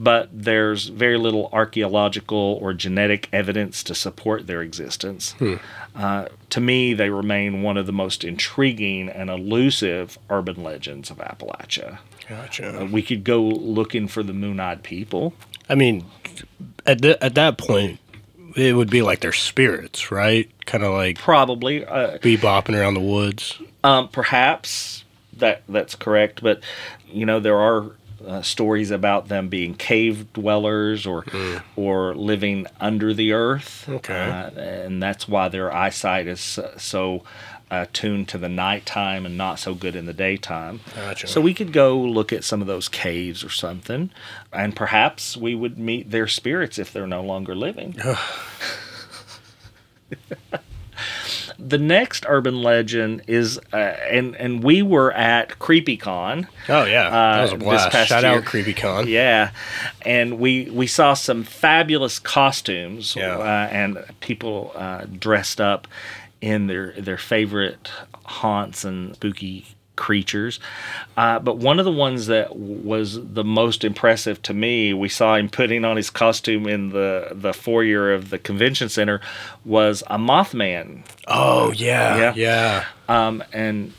but 0.00 0.28
there's 0.32 0.88
very 0.88 1.16
little 1.16 1.48
archaeological 1.52 2.58
or 2.60 2.74
genetic 2.74 3.28
evidence 3.32 3.84
to 3.84 3.94
support 3.94 4.48
their 4.48 4.62
existence. 4.62 5.36
Uh, 5.94 6.26
to 6.50 6.60
me, 6.60 6.92
they 6.92 7.10
remain 7.10 7.62
one 7.62 7.76
of 7.76 7.86
the 7.86 7.92
most 7.92 8.24
intriguing 8.24 9.08
and 9.08 9.30
elusive 9.30 10.18
urban 10.28 10.64
legends 10.64 11.08
of 11.08 11.18
Appalachia. 11.18 11.98
Gotcha. 12.28 12.88
We 12.90 13.02
could 13.02 13.24
go 13.24 13.42
looking 13.42 14.08
for 14.08 14.22
the 14.22 14.32
Moon 14.32 14.60
Eyed 14.60 14.82
people. 14.82 15.34
I 15.68 15.74
mean, 15.74 16.04
at 16.86 17.02
the, 17.02 17.22
at 17.22 17.34
that 17.34 17.58
point, 17.58 17.98
it 18.56 18.74
would 18.74 18.90
be 18.90 19.02
like 19.02 19.20
their 19.20 19.32
spirits, 19.32 20.10
right? 20.10 20.50
Kind 20.64 20.84
of 20.84 20.92
like 20.92 21.18
Probably, 21.18 21.84
uh, 21.84 22.18
be 22.22 22.36
bopping 22.36 22.78
around 22.78 22.94
the 22.94 23.00
woods. 23.00 23.60
um, 23.84 24.08
perhaps 24.08 25.04
that 25.36 25.62
that's 25.68 25.94
correct, 25.94 26.42
but 26.42 26.60
you 27.08 27.26
know 27.26 27.38
there 27.40 27.58
are 27.58 27.90
uh, 28.26 28.40
stories 28.42 28.90
about 28.90 29.28
them 29.28 29.48
being 29.48 29.74
cave 29.74 30.32
dwellers 30.32 31.06
or 31.06 31.24
or 31.76 32.14
living 32.14 32.66
under 32.80 33.12
the 33.12 33.32
earth. 33.32 33.86
Okay. 33.88 34.14
Uh, 34.18 34.50
and 34.58 35.02
that's 35.02 35.28
why 35.28 35.48
their 35.48 35.70
eyesight 35.72 36.26
is 36.26 36.58
uh, 36.58 36.76
so 36.78 37.22
uh, 37.70 37.86
tuned 37.92 38.28
to 38.28 38.38
the 38.38 38.48
nighttime 38.48 39.26
and 39.26 39.36
not 39.36 39.58
so 39.58 39.74
good 39.74 39.96
in 39.96 40.06
the 40.06 40.12
daytime. 40.12 40.80
Gotcha. 40.94 41.26
So 41.26 41.40
we 41.40 41.52
could 41.54 41.72
go 41.72 41.98
look 41.98 42.32
at 42.32 42.44
some 42.44 42.60
of 42.60 42.66
those 42.66 42.88
caves 42.88 43.42
or 43.42 43.50
something, 43.50 44.10
and 44.52 44.76
perhaps 44.76 45.36
we 45.36 45.54
would 45.54 45.78
meet 45.78 46.10
their 46.10 46.28
spirits 46.28 46.78
if 46.78 46.92
they're 46.92 47.06
no 47.06 47.22
longer 47.22 47.54
living. 47.56 47.96
the 51.58 51.78
next 51.78 52.24
urban 52.28 52.62
legend 52.62 53.22
is, 53.26 53.58
uh, 53.72 53.76
and 53.76 54.36
and 54.36 54.62
we 54.62 54.82
were 54.82 55.12
at 55.12 55.58
CreepyCon. 55.58 56.46
Oh 56.68 56.84
yeah, 56.84 57.10
that 57.10 57.42
was 57.42 57.52
a 57.52 57.54
Uh, 57.54 57.58
blast. 57.58 57.90
past 57.90 58.08
Shout 58.10 58.22
year. 58.22 58.32
out 58.32 58.44
CreepyCon. 58.44 59.06
Yeah, 59.08 59.50
and 60.02 60.38
we 60.38 60.70
we 60.70 60.86
saw 60.86 61.14
some 61.14 61.42
fabulous 61.44 62.18
costumes 62.18 63.16
Yeah. 63.16 63.36
uh, 63.38 63.68
and 63.72 64.04
people 64.20 64.72
uh, 64.76 65.06
dressed 65.18 65.60
up 65.60 65.88
in 66.40 66.66
their 66.66 66.92
their 66.92 67.18
favorite 67.18 67.90
haunts 68.24 68.84
and 68.84 69.14
spooky 69.14 69.66
creatures. 69.96 70.60
Uh, 71.16 71.38
but 71.38 71.56
one 71.56 71.78
of 71.78 71.86
the 71.86 71.90
ones 71.92 72.26
that 72.26 72.48
w- 72.48 72.82
was 72.84 73.18
the 73.32 73.42
most 73.42 73.82
impressive 73.82 74.42
to 74.42 74.52
me, 74.52 74.92
we 74.92 75.08
saw 75.08 75.36
him 75.36 75.48
putting 75.48 75.86
on 75.86 75.96
his 75.96 76.10
costume 76.10 76.66
in 76.68 76.90
the 76.90 77.28
the 77.32 77.54
foyer 77.54 78.12
of 78.12 78.28
the 78.28 78.38
convention 78.38 78.90
center, 78.90 79.22
was 79.64 80.02
a 80.08 80.18
Mothman 80.18 81.02
Oh 81.26 81.72
yeah, 81.72 82.18
Yeah. 82.18 82.34
yeah. 82.36 82.84
um, 83.08 83.42
and 83.54 83.94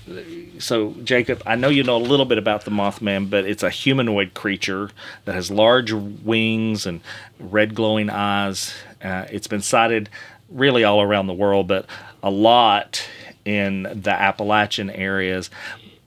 so, 0.60 0.92
Jacob, 1.04 1.42
I 1.48 1.56
know 1.56 1.70
you 1.70 1.82
know 1.84 1.98
a 1.98 2.00
little 2.12 2.28
bit 2.28 2.38
about 2.38 2.64
the 2.66 2.72
Mothman, 2.72 3.28
but 3.32 3.46
it's 3.46 3.64
a 3.64 3.70
humanoid 3.72 4.36
creature 4.36 4.92
that 5.26 5.34
has 5.34 5.50
large 5.50 5.92
wings 5.92 6.86
and 6.86 7.02
red 7.40 7.74
glowing 7.74 8.12
eyes. 8.12 8.72
Uh, 9.04 9.26
it's 9.32 9.48
been 9.48 9.62
sighted 9.64 10.10
really 10.50 10.84
all 10.84 11.02
around 11.02 11.26
the 11.28 11.34
world, 11.34 11.68
but 11.68 11.86
a 12.28 12.30
lot 12.30 13.08
in 13.46 13.84
the 13.84 14.12
Appalachian 14.12 14.90
areas, 14.90 15.50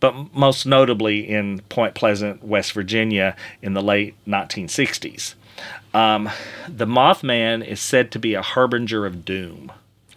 but 0.01 0.35
most 0.35 0.67
notably 0.67 1.27
in 1.27 1.61
Point 1.71 1.95
Pleasant, 1.95 2.45
West 2.45 2.73
Virginia, 2.73 3.35
in 3.63 3.73
the 3.73 3.83
late 3.83 4.15
1960s. 4.27 5.35
Um, 5.95 6.29
the 6.69 6.87
Mothman 6.87 7.67
is 7.67 7.81
said 7.81 8.11
to 8.13 8.19
be 8.19 8.35
a 8.35 8.43
harbinger 8.43 9.07
of 9.07 9.25
doom. 9.25 9.73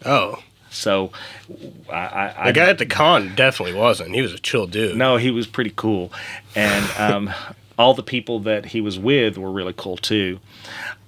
Oh, 0.06 0.44
So, 0.70 1.12
I, 1.90 1.96
I, 1.96 2.36
I 2.38 2.46
the 2.48 2.60
guy 2.60 2.70
at 2.70 2.78
the 2.80 2.86
con 2.86 3.34
definitely 3.36 3.80
wasn't. 3.80 4.14
He 4.14 4.22
was 4.22 4.34
a 4.34 4.40
chill 4.40 4.68
dude. 4.68 4.98
no, 4.98 5.16
he 5.16 5.32
was 5.32 5.48
pretty 5.48 5.72
cool, 5.76 6.12
and 6.54 6.86
um, 7.00 7.34
all 7.80 7.94
the 7.94 8.04
people 8.04 8.40
that 8.42 8.66
he 8.66 8.82
was 8.82 9.00
with 9.00 9.38
were 9.38 9.52
really 9.52 9.74
cool 9.76 9.96
too. 9.98 10.40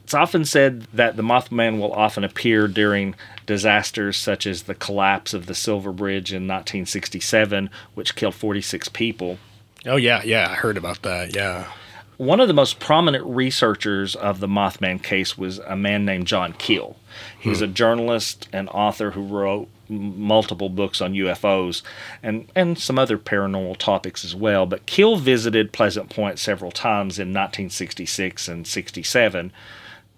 It's 0.05 0.13
often 0.13 0.45
said 0.45 0.83
that 0.93 1.15
the 1.15 1.23
Mothman 1.23 1.79
will 1.79 1.91
often 1.91 2.23
appear 2.23 2.67
during 2.67 3.15
disasters 3.47 4.17
such 4.17 4.45
as 4.45 4.61
the 4.61 4.75
collapse 4.75 5.33
of 5.33 5.47
the 5.47 5.55
Silver 5.55 5.91
Bridge 5.91 6.31
in 6.31 6.43
1967, 6.43 7.71
which 7.95 8.15
killed 8.15 8.35
46 8.35 8.87
people. 8.89 9.39
Oh 9.83 9.95
yeah, 9.95 10.21
yeah. 10.23 10.47
I 10.51 10.53
heard 10.53 10.77
about 10.77 11.01
that. 11.01 11.33
Yeah. 11.33 11.71
One 12.17 12.39
of 12.39 12.47
the 12.47 12.53
most 12.53 12.79
prominent 12.79 13.25
researchers 13.25 14.15
of 14.15 14.41
the 14.41 14.47
Mothman 14.47 15.01
case 15.01 15.39
was 15.39 15.57
a 15.57 15.75
man 15.75 16.05
named 16.05 16.27
John 16.27 16.53
Keel. 16.53 16.97
He 17.39 17.49
was 17.49 17.57
hmm. 17.57 17.65
a 17.65 17.69
journalist 17.69 18.47
and 18.53 18.69
author 18.69 19.09
who 19.09 19.23
wrote 19.23 19.69
multiple 19.89 20.69
books 20.69 21.01
on 21.01 21.13
UFOs 21.13 21.81
and, 22.21 22.47
and 22.53 22.77
some 22.77 22.99
other 22.99 23.17
paranormal 23.17 23.77
topics 23.77 24.23
as 24.23 24.35
well. 24.35 24.67
But 24.67 24.85
Keel 24.85 25.15
visited 25.15 25.73
Pleasant 25.73 26.11
Point 26.11 26.37
several 26.37 26.71
times 26.71 27.17
in 27.17 27.29
1966 27.29 28.47
and 28.47 28.67
67, 28.67 29.51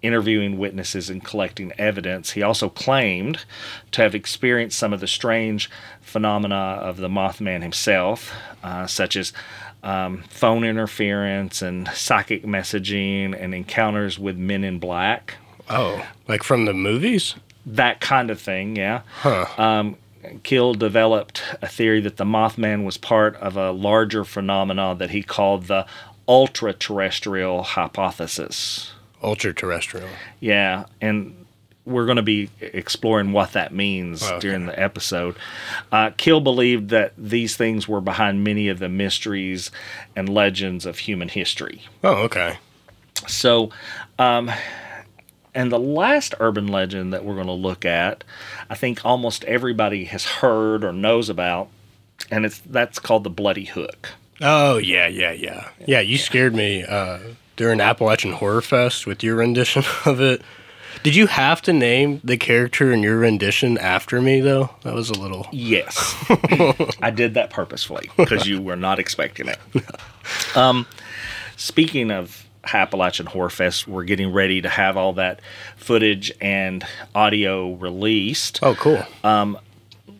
interviewing 0.02 0.58
witnesses 0.58 1.10
and 1.10 1.24
collecting 1.24 1.72
evidence. 1.78 2.32
He 2.32 2.42
also 2.42 2.68
claimed 2.68 3.44
to 3.92 4.02
have 4.02 4.14
experienced 4.14 4.78
some 4.78 4.92
of 4.92 5.00
the 5.00 5.06
strange 5.06 5.70
phenomena 6.00 6.54
of 6.54 6.98
the 6.98 7.08
Mothman 7.08 7.62
himself, 7.62 8.32
uh, 8.62 8.86
such 8.86 9.16
as 9.16 9.32
um, 9.82 10.24
phone 10.28 10.64
interference 10.64 11.62
and 11.62 11.88
psychic 11.88 12.44
messaging 12.44 13.36
and 13.38 13.54
encounters 13.54 14.18
with 14.18 14.36
men 14.36 14.64
in 14.64 14.78
black. 14.78 15.34
Oh, 15.70 16.06
like 16.26 16.42
from 16.42 16.64
the 16.64 16.74
movies? 16.74 17.34
That 17.66 18.00
kind 18.00 18.30
of 18.30 18.40
thing, 18.40 18.76
yeah. 18.76 19.02
Huh. 19.20 19.46
Um, 19.58 19.96
Keel 20.42 20.74
developed 20.74 21.42
a 21.62 21.68
theory 21.68 22.00
that 22.00 22.16
the 22.16 22.24
Mothman 22.24 22.84
was 22.84 22.96
part 22.96 23.36
of 23.36 23.56
a 23.56 23.70
larger 23.70 24.24
phenomena 24.24 24.94
that 24.98 25.10
he 25.10 25.22
called 25.22 25.66
the 25.66 25.86
ultra 26.26 26.72
terrestrial 26.72 27.62
hypothesis. 27.62 28.92
Ultra 29.22 29.52
terrestrial. 29.54 30.08
Yeah, 30.40 30.84
and 31.00 31.34
we're 31.84 32.04
going 32.04 32.16
to 32.16 32.22
be 32.22 32.50
exploring 32.60 33.32
what 33.32 33.52
that 33.52 33.72
means 33.72 34.22
Okay. 34.22 34.38
during 34.40 34.66
the 34.66 34.78
episode. 34.78 35.36
Uh, 35.90 36.10
Keel 36.16 36.40
believed 36.40 36.90
that 36.90 37.14
these 37.16 37.56
things 37.56 37.88
were 37.88 38.00
behind 38.02 38.44
many 38.44 38.68
of 38.68 38.78
the 38.78 38.88
mysteries 38.90 39.70
and 40.14 40.28
legends 40.28 40.84
of 40.84 40.98
human 40.98 41.28
history. 41.28 41.82
Oh, 42.04 42.24
okay. 42.24 42.58
So, 43.26 43.70
um, 44.18 44.50
and 45.54 45.72
the 45.72 45.78
last 45.78 46.34
urban 46.40 46.66
legend 46.68 47.12
that 47.14 47.24
we're 47.24 47.34
going 47.34 47.46
to 47.46 47.52
look 47.52 47.84
at, 47.86 48.22
I 48.68 48.74
think 48.74 49.04
almost 49.04 49.42
everybody 49.44 50.04
has 50.04 50.24
heard 50.26 50.84
or 50.84 50.92
knows 50.92 51.28
about, 51.30 51.68
and 52.30 52.44
it's 52.44 52.58
that's 52.58 52.98
called 52.98 53.24
the 53.24 53.30
Bloody 53.30 53.64
Hook. 53.64 54.10
Oh 54.40 54.76
yeah, 54.76 55.08
yeah, 55.08 55.32
yeah. 55.32 55.68
Yeah, 55.86 56.00
you 56.00 56.18
scared 56.18 56.54
me 56.54 56.84
uh, 56.84 57.18
during 57.58 57.80
Appalachian 57.80 58.32
Horror 58.32 58.62
Fest 58.62 59.06
with 59.06 59.22
your 59.22 59.36
rendition 59.36 59.82
of 60.06 60.20
it. 60.22 60.40
Did 61.02 61.14
you 61.14 61.26
have 61.26 61.60
to 61.62 61.72
name 61.72 62.20
the 62.24 62.36
character 62.36 62.92
in 62.92 63.02
your 63.02 63.18
rendition 63.18 63.76
after 63.78 64.22
me 64.22 64.40
though? 64.40 64.70
That 64.82 64.94
was 64.94 65.10
a 65.10 65.14
little. 65.14 65.46
Yes, 65.52 66.14
I 67.02 67.10
did 67.10 67.34
that 67.34 67.50
purposefully 67.50 68.10
because 68.16 68.46
you 68.48 68.62
were 68.62 68.76
not 68.76 68.98
expecting 68.98 69.48
it. 69.48 69.58
Um, 70.54 70.86
speaking 71.56 72.10
of 72.10 72.46
Appalachian 72.70 73.24
Horror 73.24 73.48
Fest, 73.48 73.88
we're 73.88 74.04
getting 74.04 74.30
ready 74.30 74.60
to 74.60 74.68
have 74.68 74.98
all 74.98 75.14
that 75.14 75.40
footage 75.78 76.30
and 76.38 76.84
audio 77.14 77.72
released. 77.72 78.58
Oh, 78.62 78.74
cool. 78.74 79.02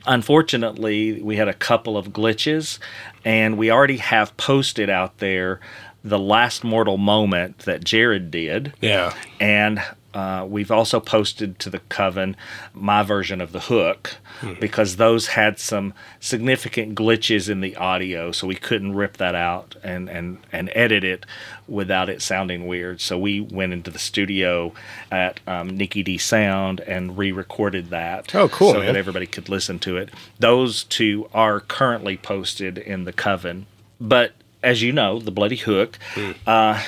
unfortunately, 0.07 1.21
we 1.21 1.37
had 1.37 1.47
a 1.47 1.53
couple 1.53 1.99
of 1.99 2.09
glitches, 2.09 2.79
and 3.23 3.59
we 3.59 3.71
already 3.71 3.99
have 3.99 4.35
posted 4.39 4.89
out 4.89 5.19
there 5.19 5.61
the 6.09 6.19
last 6.19 6.65
mortal 6.65 6.97
moment 6.97 7.61
that 7.61 7.83
Jeryd 7.85 8.31
did, 8.31 8.73
Yeah. 8.81 9.15
and 9.41 9.83
uh, 10.15 10.45
we've 10.49 10.71
also 10.71 10.99
posted 11.01 11.59
to 11.61 11.69
the 11.71 11.79
coven 11.91 12.35
my 12.75 13.03
version 13.03 13.41
of 13.43 13.53
the 13.53 13.61
hook 13.61 14.17
because 14.59 14.97
those 14.97 15.29
had 15.29 15.59
some 15.59 15.93
significant 16.19 16.95
glitches 16.97 17.49
in 17.49 17.61
the 17.61 17.77
audio, 17.77 18.33
so 18.33 18.47
we 18.47 18.55
couldn't 18.55 18.95
rip 18.97 19.19
that 19.19 19.35
out 19.35 19.77
and, 19.85 20.09
and, 20.09 20.39
and 20.51 20.71
edit 20.75 21.05
it 21.05 21.27
without 21.69 22.09
it 22.09 22.23
sounding 22.23 22.67
weird. 22.67 23.01
So 23.01 23.19
we 23.19 23.41
went 23.41 23.73
into 23.75 23.91
the 23.91 23.99
studio 23.99 24.73
at 25.11 25.41
um, 25.47 25.77
Nicky 25.77 26.03
D 26.03 26.17
Sound 26.19 26.81
and 26.81 27.19
re-recorded 27.19 27.91
that. 27.91 28.35
Oh, 28.35 28.49
cool, 28.49 28.73
So 28.73 28.79
man. 28.79 28.87
that 28.87 28.97
everybody 28.97 29.27
could 29.27 29.49
listen 29.49 29.79
to 29.81 29.97
it. 29.99 30.09
Those 30.39 30.85
two 30.85 31.29
are 31.35 31.61
currently 31.61 32.17
posted 32.17 32.79
in 32.79 33.05
the 33.05 33.13
coven, 33.13 33.67
but 34.01 34.33
as 34.63 34.83
you 34.83 34.93
know, 34.93 35.19
the 35.19 35.31
Bloody 35.31 35.57
Hook 35.57 35.99
uh, 36.47 36.83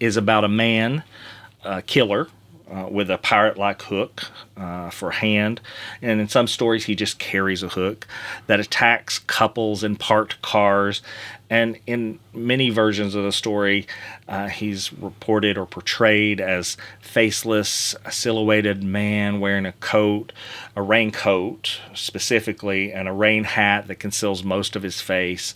is 0.00 0.16
about 0.16 0.44
a 0.44 0.48
man, 0.48 1.02
a 1.64 1.82
killer, 1.82 2.28
uh, 2.70 2.86
with 2.90 3.10
a 3.10 3.16
pirate-like 3.16 3.80
hook 3.82 4.24
uh, 4.56 4.90
for 4.90 5.08
a 5.08 5.14
hand, 5.14 5.58
and 6.02 6.20
in 6.20 6.28
some 6.28 6.46
stories 6.46 6.84
he 6.84 6.94
just 6.94 7.18
carries 7.18 7.62
a 7.62 7.68
hook 7.68 8.06
that 8.46 8.60
attacks 8.60 9.18
couples 9.20 9.82
in 9.82 9.96
parked 9.96 10.42
cars. 10.42 11.00
And 11.48 11.78
in 11.86 12.18
many 12.34 12.68
versions 12.68 13.14
of 13.14 13.24
the 13.24 13.32
story, 13.32 13.86
uh, 14.28 14.48
he's 14.48 14.92
reported 14.92 15.56
or 15.56 15.64
portrayed 15.64 16.42
as 16.42 16.76
faceless, 17.00 17.94
silhouetted 18.10 18.82
man 18.82 19.40
wearing 19.40 19.64
a 19.64 19.72
coat, 19.72 20.34
a 20.76 20.82
raincoat 20.82 21.80
specifically, 21.94 22.92
and 22.92 23.08
a 23.08 23.12
rain 23.14 23.44
hat 23.44 23.88
that 23.88 23.94
conceals 23.94 24.44
most 24.44 24.76
of 24.76 24.82
his 24.82 25.00
face. 25.00 25.54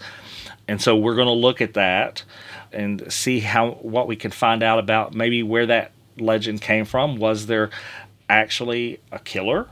And 0.73 0.81
so 0.81 0.97
we're 0.97 1.17
going 1.17 1.27
to 1.27 1.35
look 1.35 1.61
at 1.61 1.75
that 1.75 2.23
and 2.73 3.13
see 3.13 3.41
how 3.41 3.73
what 3.73 4.09
we 4.09 4.17
can 4.17 4.31
find 4.31 4.63
out 4.63 4.79
about 4.79 5.13
maybe 5.13 5.43
where 5.43 5.67
that 5.67 5.93
legend 6.19 6.63
came 6.63 6.87
from. 6.87 7.17
Was 7.17 7.45
there 7.45 7.69
actually 8.31 8.99
a 9.13 9.19
killer? 9.19 9.69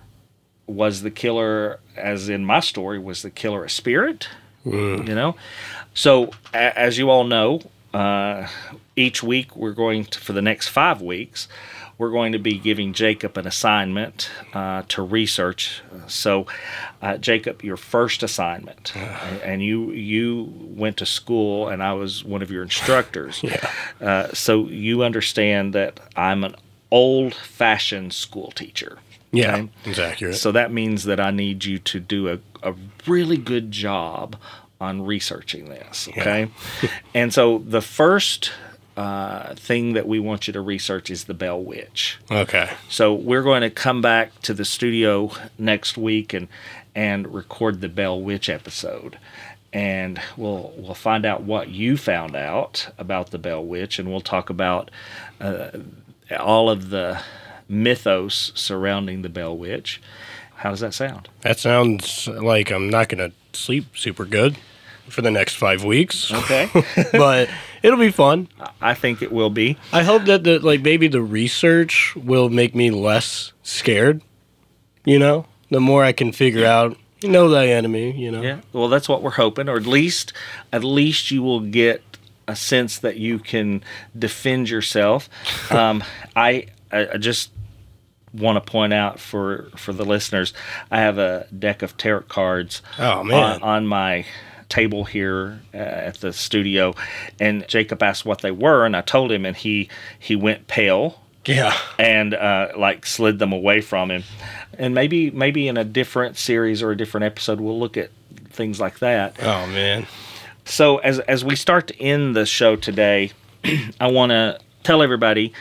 Was 0.66 1.00
the 1.00 1.10
killer, 1.10 1.80
as 1.96 2.28
in 2.28 2.44
my 2.44 2.60
story, 2.60 2.98
was 2.98 3.22
the 3.22 3.30
killer 3.30 3.64
a 3.64 3.70
spirit? 3.70 4.28
You 5.08 5.14
know, 5.14 5.36
so 5.94 6.32
a- 6.52 6.78
as 6.78 6.98
you 6.98 7.08
all 7.08 7.24
know, 7.24 7.62
uh, 7.94 8.46
each 8.94 9.22
week 9.22 9.56
we're 9.56 9.72
going 9.72 10.04
to 10.04 10.20
for 10.20 10.34
the 10.34 10.42
next 10.42 10.68
five 10.68 11.00
weeks. 11.00 11.48
We're 12.00 12.10
going 12.10 12.32
to 12.32 12.38
be 12.38 12.58
giving 12.58 12.94
Jacob 12.94 13.36
an 13.36 13.46
assignment 13.46 14.30
uh, 14.54 14.82
to 14.88 15.02
research. 15.02 15.82
So, 16.06 16.46
uh, 17.02 17.18
Jacob, 17.18 17.62
your 17.62 17.76
first 17.76 18.22
assignment, 18.22 18.96
and, 19.44 19.62
you 19.62 19.90
you 19.90 20.50
went 20.58 20.96
to 20.96 21.06
school, 21.06 21.68
and 21.68 21.82
I 21.82 21.92
was 21.92 22.24
one 22.24 22.40
of 22.40 22.50
your 22.50 22.62
instructors. 22.62 23.42
Yeah. 23.50 23.70
Uh, 24.00 24.28
so 24.32 24.66
you 24.66 25.02
understand 25.02 25.74
that 25.74 25.98
I'm 26.14 26.44
an 26.44 26.54
old-fashioned 26.90 28.12
school 28.12 28.52
teacher. 28.52 28.98
Yeah, 29.32 29.66
okay? 29.86 30.02
accurate. 30.04 30.36
So 30.36 30.52
that 30.52 30.72
means 30.72 31.04
that 31.04 31.18
I 31.18 31.32
need 31.32 31.64
you 31.64 31.78
to 31.80 31.98
do 31.98 32.28
a, 32.28 32.38
a 32.62 32.74
really 33.08 33.36
good 33.36 33.72
job 33.72 34.36
on 34.80 35.04
researching 35.04 35.68
this. 35.68 36.08
Okay. 36.08 36.48
and 37.14 37.34
so 37.34 37.58
the 37.58 37.82
first 37.82 38.52
uh, 39.00 39.54
thing 39.54 39.94
that 39.94 40.06
we 40.06 40.18
want 40.18 40.46
you 40.46 40.52
to 40.52 40.60
research 40.60 41.10
is 41.10 41.24
the 41.24 41.34
Bell 41.34 41.62
Witch. 41.62 42.18
okay. 42.30 42.70
So 42.88 43.14
we're 43.14 43.42
going 43.42 43.62
to 43.62 43.70
come 43.70 44.02
back 44.02 44.40
to 44.42 44.52
the 44.52 44.64
studio 44.64 45.30
next 45.58 45.96
week 45.96 46.34
and 46.34 46.48
and 46.94 47.32
record 47.32 47.80
the 47.80 47.88
Bell 47.88 48.20
Witch 48.20 48.48
episode. 48.48 49.18
And 49.72 50.20
we'll 50.36 50.72
we'll 50.76 50.94
find 50.94 51.24
out 51.24 51.42
what 51.44 51.68
you 51.68 51.96
found 51.96 52.34
out 52.36 52.88
about 52.98 53.30
the 53.30 53.38
Bell 53.38 53.64
Witch, 53.64 53.98
and 53.98 54.10
we'll 54.10 54.20
talk 54.20 54.50
about 54.50 54.90
uh, 55.40 55.70
all 56.38 56.68
of 56.68 56.90
the 56.90 57.22
mythos 57.68 58.52
surrounding 58.54 59.22
the 59.22 59.28
Bell 59.28 59.56
Witch. 59.56 60.02
How 60.56 60.70
does 60.70 60.80
that 60.80 60.92
sound? 60.92 61.28
That 61.40 61.58
sounds 61.58 62.28
like 62.28 62.70
I'm 62.70 62.90
not 62.90 63.08
going 63.08 63.30
to 63.30 63.36
sleep 63.58 63.96
super 63.96 64.24
good 64.26 64.58
for 65.08 65.22
the 65.22 65.30
next 65.30 65.54
five 65.54 65.84
weeks, 65.84 66.30
Okay, 66.32 66.68
but 67.12 67.48
it'll 67.82 67.98
be 67.98 68.10
fun. 68.10 68.48
I 68.80 68.94
think 68.94 69.22
it 69.22 69.32
will 69.32 69.50
be. 69.50 69.76
I 69.92 70.02
hope 70.02 70.24
that 70.24 70.44
the 70.44 70.58
like 70.58 70.82
maybe 70.82 71.08
the 71.08 71.22
research 71.22 72.14
will 72.16 72.48
make 72.48 72.74
me 72.74 72.90
less 72.90 73.52
scared. 73.62 74.22
You 75.04 75.18
know, 75.18 75.46
the 75.70 75.80
more 75.80 76.04
I 76.04 76.12
can 76.12 76.32
figure 76.32 76.66
out, 76.66 76.96
you 77.22 77.28
know, 77.30 77.48
thy 77.48 77.68
enemy. 77.68 78.12
You 78.12 78.30
know. 78.30 78.42
Yeah. 78.42 78.60
Well, 78.72 78.88
that's 78.88 79.08
what 79.08 79.22
we're 79.22 79.30
hoping, 79.30 79.68
or 79.68 79.76
at 79.76 79.86
least, 79.86 80.32
at 80.72 80.84
least 80.84 81.30
you 81.30 81.42
will 81.42 81.60
get 81.60 82.02
a 82.48 82.56
sense 82.56 82.98
that 82.98 83.16
you 83.16 83.38
can 83.38 83.82
defend 84.18 84.68
yourself. 84.70 85.28
Um, 85.70 86.02
I, 86.34 86.66
I 86.90 87.10
I 87.14 87.16
just 87.16 87.50
want 88.32 88.56
to 88.56 88.70
point 88.70 88.92
out 88.92 89.20
for 89.20 89.70
for 89.76 89.92
the 89.92 90.04
listeners, 90.04 90.52
I 90.90 91.00
have 91.00 91.18
a 91.18 91.46
deck 91.56 91.82
of 91.82 91.96
tarot 91.96 92.22
cards. 92.22 92.82
Oh, 92.98 93.22
man. 93.22 93.54
On, 93.54 93.62
on 93.62 93.86
my 93.86 94.26
table 94.70 95.04
here 95.04 95.60
uh, 95.74 95.76
at 95.76 96.20
the 96.20 96.32
studio, 96.32 96.94
and 97.38 97.66
Jacob 97.68 98.02
asked 98.02 98.24
what 98.24 98.40
they 98.40 98.50
were, 98.52 98.86
and 98.86 98.96
I 98.96 99.02
told 99.02 99.30
him, 99.30 99.44
and 99.44 99.54
he 99.56 99.88
he 100.18 100.34
went 100.36 100.66
pale 100.68 101.20
Yeah. 101.44 101.76
and 101.98 102.32
uh, 102.32 102.68
like 102.78 103.04
slid 103.04 103.38
them 103.38 103.52
away 103.52 103.82
from 103.82 104.10
him. 104.10 104.22
And 104.78 104.94
maybe 104.94 105.30
maybe 105.30 105.68
in 105.68 105.76
a 105.76 105.84
different 105.84 106.38
series 106.38 106.82
or 106.82 106.90
a 106.92 106.96
different 106.96 107.24
episode, 107.24 107.60
we'll 107.60 107.78
look 107.78 107.96
at 107.98 108.10
things 108.48 108.80
like 108.80 109.00
that. 109.00 109.36
Oh 109.42 109.66
man. 109.66 110.06
So 110.64 110.98
as 110.98 111.18
as 111.20 111.44
we 111.44 111.56
start 111.56 111.88
to 111.88 112.00
end 112.00 112.34
the 112.36 112.46
show 112.46 112.76
today, 112.76 113.32
I 114.00 114.06
want 114.10 114.30
to 114.30 114.58
tell 114.84 115.02
everybody 115.02 115.52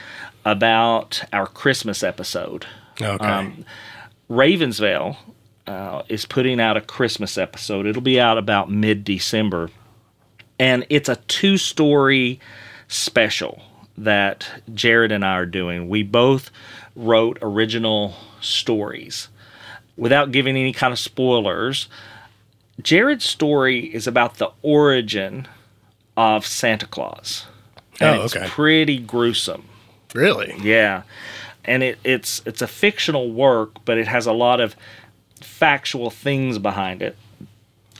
about 0.45 1.21
our 1.33 1.47
Christmas 1.47 2.03
episode. 2.03 2.65
Okay. 3.01 3.25
Um, 3.25 3.65
Ravens 4.29 4.79
Vail 4.79 5.17
uh, 5.69 6.01
is 6.09 6.25
putting 6.25 6.59
out 6.59 6.77
a 6.77 6.81
Christmas 6.81 7.37
episode. 7.37 7.85
It'll 7.85 8.01
be 8.01 8.19
out 8.19 8.37
about 8.37 8.71
mid 8.71 9.03
December. 9.03 9.69
And 10.57 10.85
it's 10.89 11.07
a 11.07 11.15
two 11.27 11.57
story 11.57 12.39
special 12.87 13.61
that 13.97 14.47
Jeryd 14.71 15.11
and 15.13 15.23
I 15.23 15.33
are 15.35 15.45
doing. 15.45 15.87
We 15.87 16.03
both 16.03 16.49
wrote 16.95 17.37
original 17.41 18.15
stories. 18.41 19.29
Without 19.95 20.31
giving 20.31 20.55
any 20.57 20.73
kind 20.73 20.91
of 20.91 20.99
spoilers, 20.99 21.87
Jeryd's 22.81 23.25
story 23.25 23.93
is 23.93 24.07
about 24.07 24.35
the 24.35 24.49
origin 24.61 25.47
of 26.17 26.45
Santa 26.45 26.87
Claus. 26.87 27.45
And 28.01 28.19
Oh, 28.19 28.23
it's 28.23 28.35
okay. 28.35 28.47
pretty 28.47 28.97
gruesome. 28.99 29.65
really? 30.15 30.55
Yeah, 30.61 31.03
and 31.65 31.83
it, 31.83 31.99
it's 32.03 32.41
it's 32.45 32.61
a 32.61 32.67
fictional 32.67 33.31
work, 33.31 33.83
but 33.85 33.97
it 33.97 34.07
has 34.07 34.25
a 34.25 34.31
lot 34.33 34.59
of 34.61 34.75
factual 35.41 36.09
things 36.09 36.57
behind 36.57 37.01
it, 37.01 37.17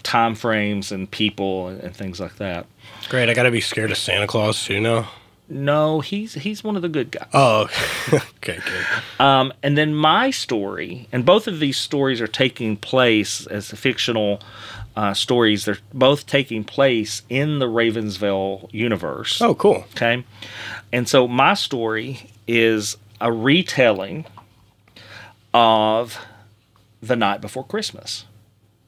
time 0.03 0.35
frames 0.35 0.91
and 0.91 1.09
people 1.09 1.67
and, 1.67 1.95
things 1.95 2.19
like 2.19 2.37
that. 2.37 2.65
Great. 3.09 3.29
I 3.29 3.33
gotta 3.33 3.51
be 3.51 3.61
scared 3.61 3.91
of 3.91 3.97
Santa 3.97 4.27
Claus 4.27 4.63
too 4.63 4.79
now. 4.79 5.09
No, 5.51 5.99
he's 5.99 6.35
he's 6.35 6.63
one 6.63 6.75
of 6.75 6.83
the 6.83 6.89
good 6.89 7.11
guys. 7.11 7.27
Oh. 7.33 7.69
okay. 8.13 8.59
Good. 8.63 8.85
Um, 9.19 9.51
and 9.63 9.75
then 9.75 9.95
my 9.95 10.29
story, 10.29 11.07
and 11.11 11.25
both 11.25 11.47
of 11.47 11.59
these 11.59 11.77
stories 11.77 12.21
are 12.21 12.27
taking 12.27 12.77
place 12.77 13.47
as 13.47 13.71
fictional 13.71 14.41
uh, 14.95 15.13
stories. 15.15 15.65
They're 15.65 15.79
both 15.91 16.27
taking 16.27 16.63
place 16.63 17.23
in 17.29 17.59
the 17.59 17.67
Ravens 17.67 18.17
Vail 18.17 18.69
universe. 18.71 19.41
Oh, 19.41 19.55
cool. 19.55 19.85
Okay. 19.95 20.23
And 20.91 21.09
so 21.09 21.27
my 21.27 21.55
story 21.55 22.29
is 22.47 22.97
a 23.21 23.31
retelling 23.31 24.25
of 25.53 26.19
The 27.01 27.15
Night 27.15 27.41
Before 27.41 27.65
Christmas. 27.65 28.25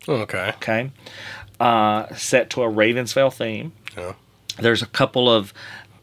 Okay. 0.07 0.51
Okay. 0.55 0.91
Uh, 1.59 2.13
set 2.15 2.49
to 2.51 2.63
a 2.63 2.69
Ravens 2.69 3.13
Vail 3.13 3.29
theme. 3.29 3.73
Yeah. 3.95 4.13
There's 4.57 4.81
a 4.81 4.87
couple 4.87 5.29
of 5.29 5.53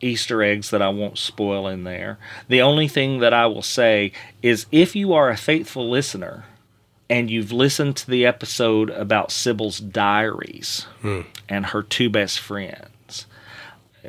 Easter 0.00 0.42
eggs 0.42 0.70
that 0.70 0.80
I 0.80 0.88
won't 0.88 1.18
spoil 1.18 1.66
in 1.66 1.84
there. 1.84 2.18
The 2.48 2.62
only 2.62 2.88
thing 2.88 3.18
that 3.18 3.34
I 3.34 3.46
will 3.46 3.62
say 3.62 4.12
is 4.42 4.66
if 4.70 4.94
you 4.94 5.12
are 5.12 5.28
a 5.28 5.36
faithful 5.36 5.90
listener 5.90 6.44
and 7.10 7.30
you've 7.30 7.52
listened 7.52 7.96
to 7.96 8.10
the 8.10 8.24
episode 8.24 8.90
about 8.90 9.32
Sybil's 9.32 9.80
diaries 9.80 10.86
and 11.48 11.66
her 11.66 11.82
two 11.82 12.08
best 12.08 12.38
friends, 12.38 13.26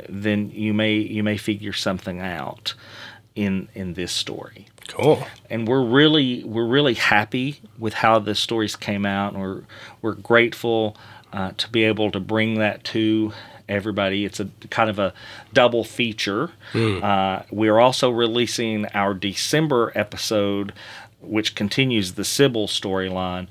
then 0.07 0.51
you 0.51 0.73
may 0.73 0.93
you 0.93 1.23
may 1.23 1.37
figure 1.37 1.73
something 1.73 2.19
out 2.19 2.75
in 3.39 3.67
in 3.73 3.93
this 3.93 4.11
story 4.11 4.67
Cool. 4.87 5.23
and 5.49 5.67
we're 5.67 5.83
really 5.83 6.43
we're 6.43 6.65
really 6.67 6.95
happy 6.95 7.59
with 7.77 7.93
how 7.93 8.19
the 8.19 8.35
stories 8.35 8.75
came 8.75 9.05
out 9.05 9.33
and 9.33 9.41
we're 9.41 9.61
we're 10.01 10.15
grateful 10.15 10.97
uh, 11.31 11.51
to 11.57 11.69
be 11.69 11.83
able 11.83 12.11
to 12.11 12.19
bring 12.19 12.55
that 12.55 12.83
to 12.85 13.31
everybody 13.69 14.25
it's 14.25 14.39
a 14.39 14.49
kind 14.71 14.89
of 14.89 14.97
a 14.99 15.13
double 15.53 15.83
feature 15.83 16.51
uh, 16.75 17.43
we're 17.51 17.79
also 17.79 18.09
releasing 18.09 18.85
our 18.87 19.13
december 19.13 19.91
episode 19.95 20.73
which 21.21 21.53
continues 21.55 22.13
the 22.13 22.25
sybil 22.25 22.67
storyline 22.67 23.47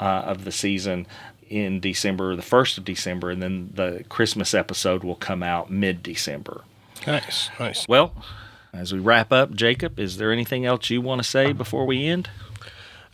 uh, 0.00 0.04
of 0.32 0.44
the 0.44 0.52
season 0.52 1.06
in 1.50 1.80
december 1.80 2.34
the 2.34 2.42
1st 2.42 2.78
of 2.78 2.84
december 2.84 3.30
and 3.30 3.42
then 3.42 3.70
the 3.74 4.04
christmas 4.08 4.54
episode 4.54 5.04
will 5.04 5.16
come 5.16 5.42
out 5.42 5.70
mid-december 5.70 6.62
Nice. 7.06 7.48
Nice. 7.60 7.86
well 7.86 8.12
as 8.72 8.92
we 8.92 8.98
wrap 8.98 9.32
up 9.32 9.52
jacob 9.52 9.98
is 9.98 10.16
there 10.16 10.32
anything 10.32 10.64
else 10.64 10.90
you 10.90 11.00
want 11.00 11.22
to 11.22 11.28
say 11.28 11.52
before 11.52 11.86
we 11.86 12.06
end 12.06 12.28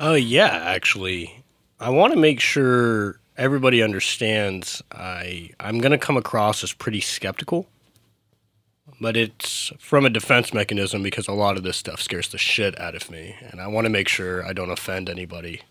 Oh 0.01 0.14
yeah, 0.14 0.49
actually, 0.49 1.45
I 1.79 1.90
want 1.90 2.12
to 2.12 2.19
make 2.19 2.40
sure 2.40 3.21
everybody 3.37 3.83
understands. 3.83 4.83
I 4.90 5.51
I'm 5.61 5.79
gonna 5.79 5.99
come 5.99 6.17
across 6.17 6.64
as 6.64 6.73
pretty 6.73 7.01
skeptical, 7.01 7.69
but 9.01 9.17
it's 9.17 9.73
from 9.79 10.05
a 10.05 10.11
defense 10.11 10.53
mechanism 10.53 11.03
because 11.03 11.29
a 11.29 11.33
lot 11.33 11.57
of 11.57 11.62
this 11.62 11.77
stuff 11.77 12.01
scares 12.03 12.29
the 12.29 12.38
shit 12.38 12.79
out 12.81 12.97
of 12.97 13.09
me, 13.09 13.37
and 13.40 13.61
I 13.61 13.69
want 13.69 13.85
to 13.85 13.90
make 13.90 14.09
sure 14.09 14.45
I 14.45 14.53
don't 14.53 14.71
offend 14.71 15.09
anybody 15.09 15.62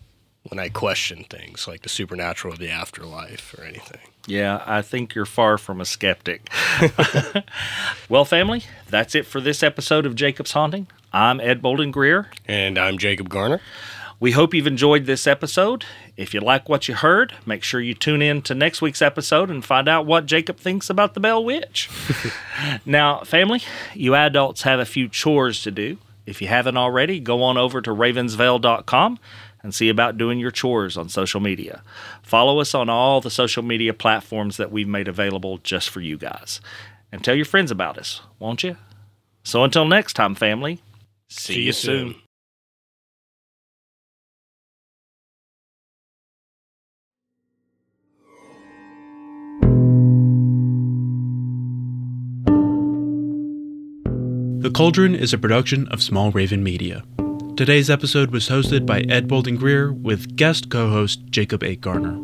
when 0.44 0.58
I 0.58 0.68
question 0.68 1.24
things 1.24 1.66
like 1.66 1.82
the 1.82 1.88
supernatural, 1.88 2.54
or 2.54 2.56
the 2.56 2.70
afterlife, 2.70 3.54
or 3.58 3.64
anything. 3.64 4.00
Yeah, 4.26 4.62
I 4.66 4.82
think 4.82 5.14
you're 5.14 5.26
far 5.26 5.58
from 5.58 5.80
a 5.80 5.84
skeptic. 5.84 6.48
well, 8.08 8.24
family, 8.24 8.64
that's 8.88 9.14
it 9.14 9.26
for 9.26 9.40
this 9.40 9.62
episode 9.62 10.06
of 10.06 10.14
Jacob's 10.14 10.52
Haunting. 10.52 10.86
I'm 11.12 11.40
Ed 11.40 11.62
Bolden 11.62 11.90
Greer. 11.90 12.30
And 12.46 12.78
I'm 12.78 12.98
Jacob 12.98 13.28
Garner. 13.28 13.60
We 14.20 14.32
hope 14.32 14.54
you've 14.54 14.66
enjoyed 14.66 15.06
this 15.06 15.26
episode. 15.26 15.84
If 16.16 16.32
you 16.32 16.40
like 16.40 16.68
what 16.68 16.88
you 16.88 16.94
heard, 16.94 17.34
make 17.44 17.62
sure 17.62 17.80
you 17.80 17.94
tune 17.94 18.22
in 18.22 18.42
to 18.42 18.54
next 18.54 18.80
week's 18.80 19.02
episode 19.02 19.50
and 19.50 19.64
find 19.64 19.88
out 19.88 20.06
what 20.06 20.26
Jacob 20.26 20.58
thinks 20.58 20.88
about 20.88 21.14
the 21.14 21.20
Bell 21.20 21.44
Witch. 21.44 21.90
now, 22.86 23.20
family, 23.20 23.62
you 23.92 24.14
adults 24.14 24.62
have 24.62 24.78
a 24.78 24.86
few 24.86 25.08
chores 25.08 25.62
to 25.62 25.70
do. 25.70 25.98
If 26.26 26.40
you 26.40 26.48
haven't 26.48 26.76
already, 26.76 27.20
go 27.20 27.42
on 27.42 27.58
over 27.58 27.82
to 27.82 27.90
ravensvail.com 27.90 29.18
and 29.64 29.74
see 29.74 29.88
about 29.88 30.18
doing 30.18 30.38
your 30.38 30.52
chores 30.52 30.96
on 30.96 31.08
social 31.08 31.40
media. 31.40 31.82
Follow 32.22 32.60
us 32.60 32.74
on 32.74 32.90
all 32.90 33.22
the 33.22 33.30
social 33.30 33.62
media 33.62 33.94
platforms 33.94 34.58
that 34.58 34.70
we've 34.70 34.86
made 34.86 35.08
available 35.08 35.58
just 35.58 35.88
for 35.88 36.02
you 36.02 36.18
guys. 36.18 36.60
And 37.10 37.24
tell 37.24 37.34
your 37.34 37.46
friends 37.46 37.70
about 37.70 37.96
us, 37.98 38.20
won't 38.38 38.62
you? 38.62 38.76
So 39.42 39.64
until 39.64 39.86
next 39.86 40.12
time, 40.12 40.34
family, 40.34 40.80
see, 41.28 41.62
you 41.62 41.72
soon. 41.72 42.14
The 54.60 54.70
Cauldron 54.70 55.14
is 55.14 55.32
a 55.32 55.38
production 55.38 55.88
of 55.88 56.02
Small 56.02 56.30
Raven 56.30 56.62
Media. 56.62 57.04
Today's 57.56 57.88
episode 57.88 58.32
was 58.32 58.48
hosted 58.48 58.84
by 58.84 59.02
Ed 59.02 59.28
Bolden 59.28 59.54
Greer 59.54 59.92
with 59.92 60.34
guest 60.34 60.70
co 60.70 60.90
host 60.90 61.20
Jacob 61.30 61.62
A. 61.62 61.76
Garner. 61.76 62.18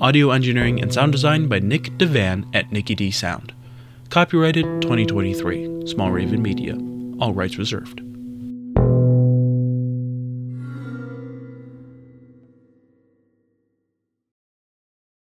Audio 0.00 0.30
engineering 0.30 0.80
and 0.80 0.90
sound 0.90 1.12
design 1.12 1.46
by 1.46 1.58
Nick 1.58 1.90
DeVan 1.98 2.48
at 2.54 2.72
Nicky 2.72 2.94
D 2.94 3.10
Sound. 3.10 3.52
Copyrighted 4.08 4.64
2023, 4.80 5.86
Small 5.86 6.10
Raven 6.10 6.40
Media. 6.40 6.78
All 7.20 7.34
rights 7.34 7.58
reserved. 7.58 8.01